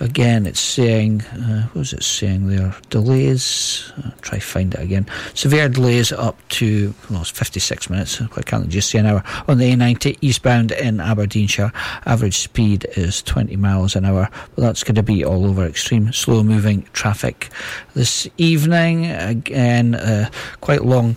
[0.01, 2.74] Again, it's saying uh, what was it saying there?
[2.90, 3.93] Delays.
[4.05, 5.06] I'll try find it again.
[5.35, 8.20] Severe delays up to well, it's 56 minutes.
[8.20, 11.73] I can't just say an hour on the A90 eastbound in Aberdeenshire?
[12.05, 14.28] Average speed is 20 miles an hour.
[14.55, 17.51] But that's going to be all over extreme slow moving traffic
[17.94, 19.06] this evening.
[19.06, 19.94] Again.
[19.94, 21.16] Uh, quite long,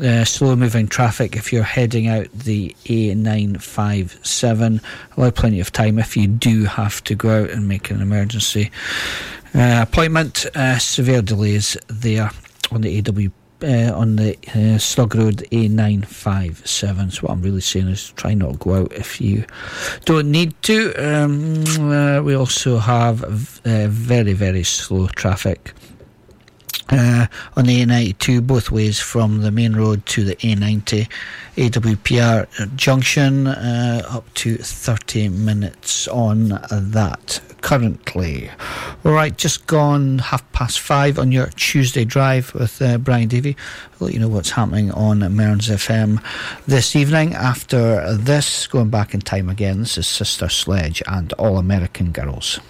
[0.00, 4.82] uh, slow moving traffic if you're heading out the A957.
[5.16, 8.70] Allow plenty of time if you do have to go out and make an emergency
[9.54, 10.46] uh, appointment.
[10.54, 12.30] Uh, severe delays there
[12.70, 13.28] on the AW.
[13.64, 17.12] Uh, on the uh, Slug Road A957.
[17.12, 19.44] So, what I'm really saying is try not to go out if you
[20.04, 20.92] don't need to.
[20.94, 21.62] Um,
[21.92, 23.22] uh, we also have
[23.64, 25.74] uh, very, very slow traffic
[26.92, 31.08] uh, on the A92 both ways from the main road to the A90
[31.56, 38.50] AWPR junction uh, up to 30 minutes on that currently.
[39.04, 43.56] All right, just gone half past five on your Tuesday drive with uh, Brian Davey.
[43.94, 46.22] I'll let you know what's happening on Mearns FM
[46.66, 47.34] this evening.
[47.34, 52.60] After this, going back in time again, this is Sister Sledge and All American Girls.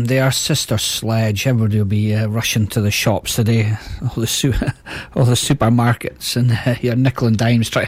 [0.00, 1.46] Band there, Sister Sledge.
[1.46, 3.76] Everybody will be uh, rushing to the shops today.
[4.02, 4.54] All the su-
[5.14, 7.86] all the supermarkets and uh, your nickel and dimes try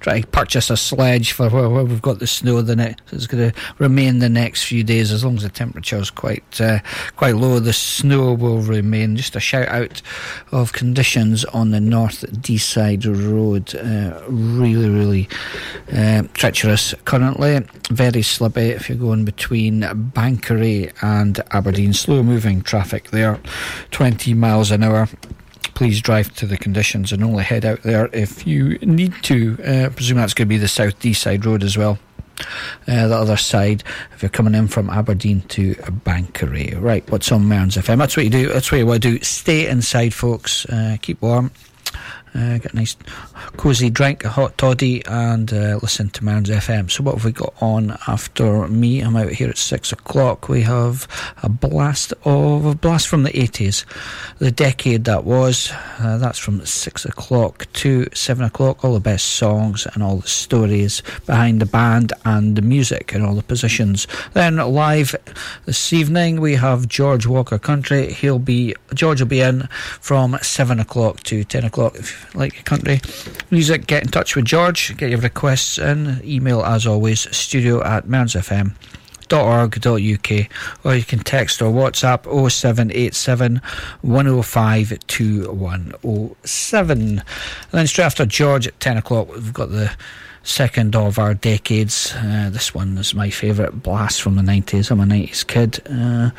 [0.00, 2.62] try to purchase a sledge for where, where we've got the snow.
[2.62, 5.96] The next it's going to remain the next few days as long as the temperature
[5.96, 6.80] is quite uh,
[7.16, 7.58] quite low.
[7.60, 9.16] The snow will remain.
[9.16, 10.02] Just a shout out
[10.52, 13.74] of conditions on the North Deeside Road.
[13.74, 15.28] Uh, really, really
[15.92, 17.60] uh, treacherous currently.
[17.90, 21.92] Very slippery if you're going between Banchory and Aberdeen.
[21.92, 23.40] Slow moving traffic there,
[23.90, 25.08] 20 miles an hour
[25.74, 29.58] please drive to the conditions and only head out there if you need to.
[29.66, 31.98] Uh, I presume that's going to be the South Deeside Road as well.
[32.88, 36.80] Uh, the other side, if you're coming in from Aberdeen to Banchory.
[36.80, 37.98] Right, what's on Mearns FM?
[37.98, 38.48] That's what you do.
[38.48, 39.24] That's what you want to do.
[39.24, 40.66] Stay inside, folks.
[40.66, 41.50] Uh, keep warm.
[42.34, 42.96] Uh, get a nice
[43.56, 46.90] cosy drink, a hot toddy, and uh, listen to Mearns FM.
[46.90, 49.00] So, what have we got on after me?
[49.00, 50.48] I'm out here at six o'clock.
[50.48, 51.06] We have
[51.44, 53.84] a blast of a blast from the 80s,
[54.38, 55.72] the decade that was.
[56.00, 58.84] Uh, that's from six o'clock to seven o'clock.
[58.84, 63.24] All the best songs and all the stories behind the band and the music and
[63.24, 64.08] all the positions.
[64.32, 65.14] Then, live
[65.66, 68.12] this evening, we have George Walker Country.
[68.12, 69.68] He'll be George will be in
[70.00, 71.94] from seven o'clock to ten o'clock.
[71.94, 73.00] If like country
[73.50, 74.94] music, get in touch with George.
[74.96, 76.20] Get your requests in.
[76.24, 80.48] Email as always studio at mearnsfm.org.uk
[80.84, 83.60] or you can text or WhatsApp 0787
[84.02, 87.08] 105 2107.
[87.08, 87.22] And
[87.72, 89.92] then straight after George at 10 o'clock, we've got the
[90.44, 92.14] second of our decades.
[92.16, 94.90] Uh, this one is my favourite blast from the 90s.
[94.90, 95.80] I'm a 90s kid.
[95.90, 96.30] Uh,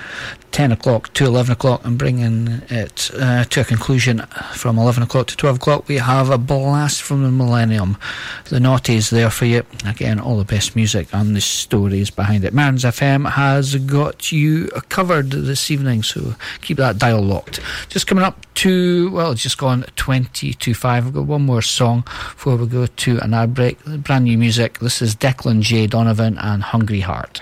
[0.51, 1.81] 10 o'clock to 11 o'clock.
[1.83, 4.19] I'm bringing it uh, to a conclusion
[4.53, 5.87] from 11 o'clock to 12 o'clock.
[5.87, 7.97] We have a blast from the millennium.
[8.45, 9.63] The naughties there for you.
[9.85, 12.53] Again, all the best music and the stories behind it.
[12.53, 17.59] Mearns FM has got you covered this evening, so keep that dial locked.
[17.89, 21.07] Just coming up to, well, it's just gone 20 to 5.
[21.07, 23.77] I've got one more song before we go to an ad break.
[24.03, 24.79] Brand new music.
[24.79, 25.87] This is Declan J.
[25.87, 27.41] Donovan and Hungry Heart.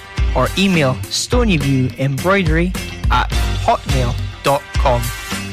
[0.35, 2.75] or email stonyviewembroidery
[3.11, 3.29] at
[3.65, 5.01] hotmail.com.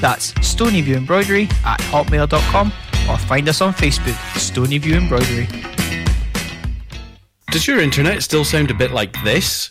[0.00, 2.72] That's stonyviewembroidery at hotmail.com
[3.08, 5.48] or find us on Facebook, Stonyview Embroidery.
[7.50, 9.70] Does your internet still sound a bit like this?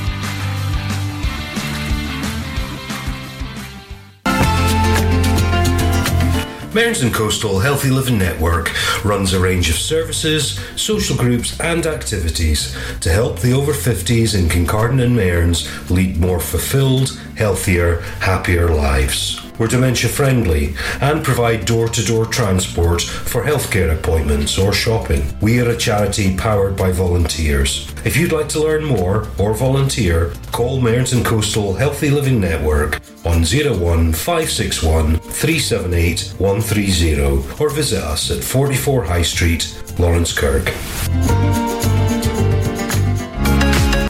[6.73, 8.71] Mearns and Coastal Healthy Living Network
[9.03, 14.47] runs a range of services, social groups, and activities to help the over 50s in
[14.47, 19.50] Kincardine and Mearns lead more fulfilled, healthier, happier lives.
[19.61, 25.23] We're dementia friendly and provide door to door transport for healthcare appointments or shopping.
[25.39, 27.87] We are a charity powered by volunteers.
[28.03, 33.43] If you'd like to learn more or volunteer, call Mearns Coastal Healthy Living Network on
[33.43, 39.61] 01561 378 130 or visit us at 44 High Street,
[39.99, 40.69] Laurencekirk.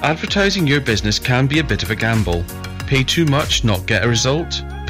[0.01, 2.45] Advertising your business can be a bit of a gamble.
[2.87, 4.63] Pay too much, not get a result.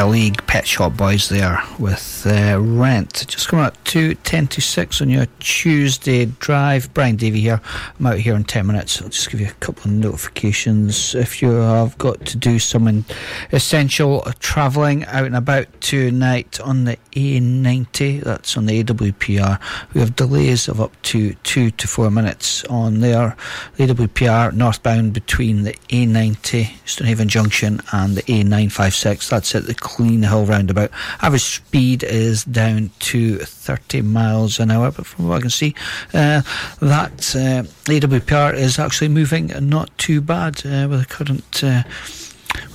[0.00, 3.26] Premier League Pet Shop Boys there with uh, Rent.
[3.28, 6.92] Just coming up to 10 to 6 on your Tuesday drive.
[6.94, 7.60] Brian Davey here.
[7.98, 9.00] I'm out here in 10 minutes.
[9.00, 11.14] I'll just give you a couple of notifications.
[11.14, 13.04] If you have got to do some
[13.52, 19.60] essential travelling out and about tonight on the A90, that's on the AWPR,
[19.94, 23.36] we have delays of up to 2 to 4 minutes on there.
[23.76, 29.28] The AWPR northbound between the A90, Stonehaven Junction, and the A956.
[29.28, 30.90] That's at the Clean Hill roundabout.
[31.22, 35.74] Average speed is down to 30 miles an hour, but from what I can see,
[36.12, 36.42] uh,
[36.80, 41.64] that uh, AWPR is actually moving not too bad uh, with the current.
[41.64, 41.82] Uh,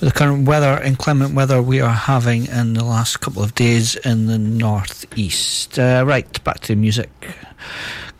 [0.00, 4.26] the current weather, inclement weather we are having in the last couple of days in
[4.26, 5.78] the northeast.
[5.78, 7.10] Uh, right, back to the music.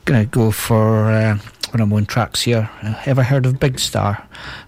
[0.05, 1.39] Gonna go for uh,
[1.71, 2.71] one of my own tracks here.
[2.83, 4.27] Uh, ever heard of Big Star?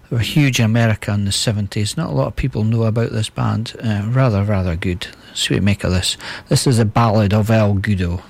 [0.09, 1.95] They were huge in America in the 70s.
[1.95, 3.73] Not a lot of people know about this band.
[3.83, 5.07] Uh, rather, rather good.
[5.39, 6.17] See what you make of this.
[6.49, 8.21] This is a ballad of El Goodo.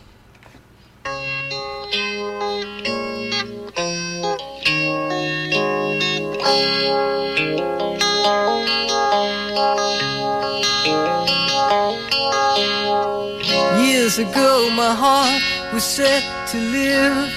[13.81, 15.41] Years ago, my heart
[15.73, 17.33] was set to live.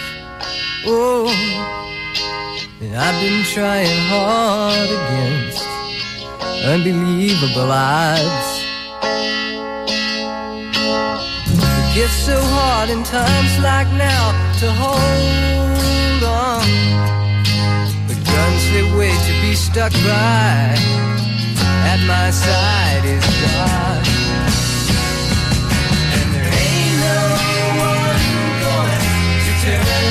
[0.84, 1.28] Oh,
[2.82, 5.64] and I've been trying hard against
[6.62, 8.62] unbelievable odds.
[11.92, 16.64] It gets so hard in times like now to hold on.
[18.08, 20.72] The guns they wait to be stuck by
[21.92, 24.06] at my side is God.
[26.16, 27.20] And there ain't no
[27.84, 28.24] one
[28.64, 29.04] going
[29.44, 30.01] to turn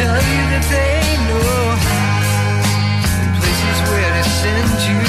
[0.00, 1.76] tell you that they know
[3.36, 5.00] places where to send you,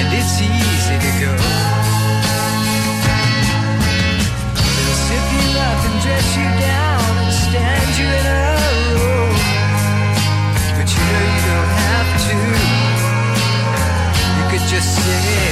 [0.00, 1.34] and it's easy to go.
[4.56, 8.42] They'll sip you up and dress you down and stand you in a
[8.96, 9.28] row,
[10.80, 12.36] but you know you don't have to.
[14.36, 15.51] You could just say.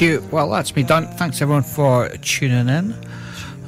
[0.00, 0.26] you.
[0.30, 1.06] Well, that's me done.
[1.16, 2.92] Thanks everyone for tuning in.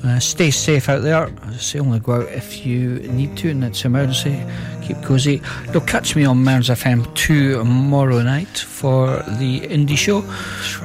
[0.04, 1.30] Uh, stay safe out there.
[1.74, 4.42] Only go out if you need to, and it's emergency.
[4.82, 5.42] Keep cosy.
[5.72, 10.22] You'll catch me on Mearns FM tomorrow night for the indie show.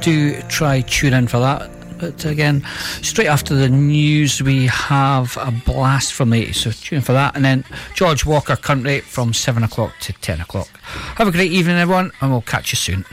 [0.02, 1.70] Do try tune in for that.
[2.00, 2.66] But again,
[3.02, 7.14] straight after the news, we have a blast from the 80s, so tune in for
[7.14, 7.36] that.
[7.36, 7.64] And then
[7.96, 10.68] George Walker Country from 7 o'clock to 10 o'clock.
[11.16, 13.06] Have a great evening, everyone, and we'll catch you soon.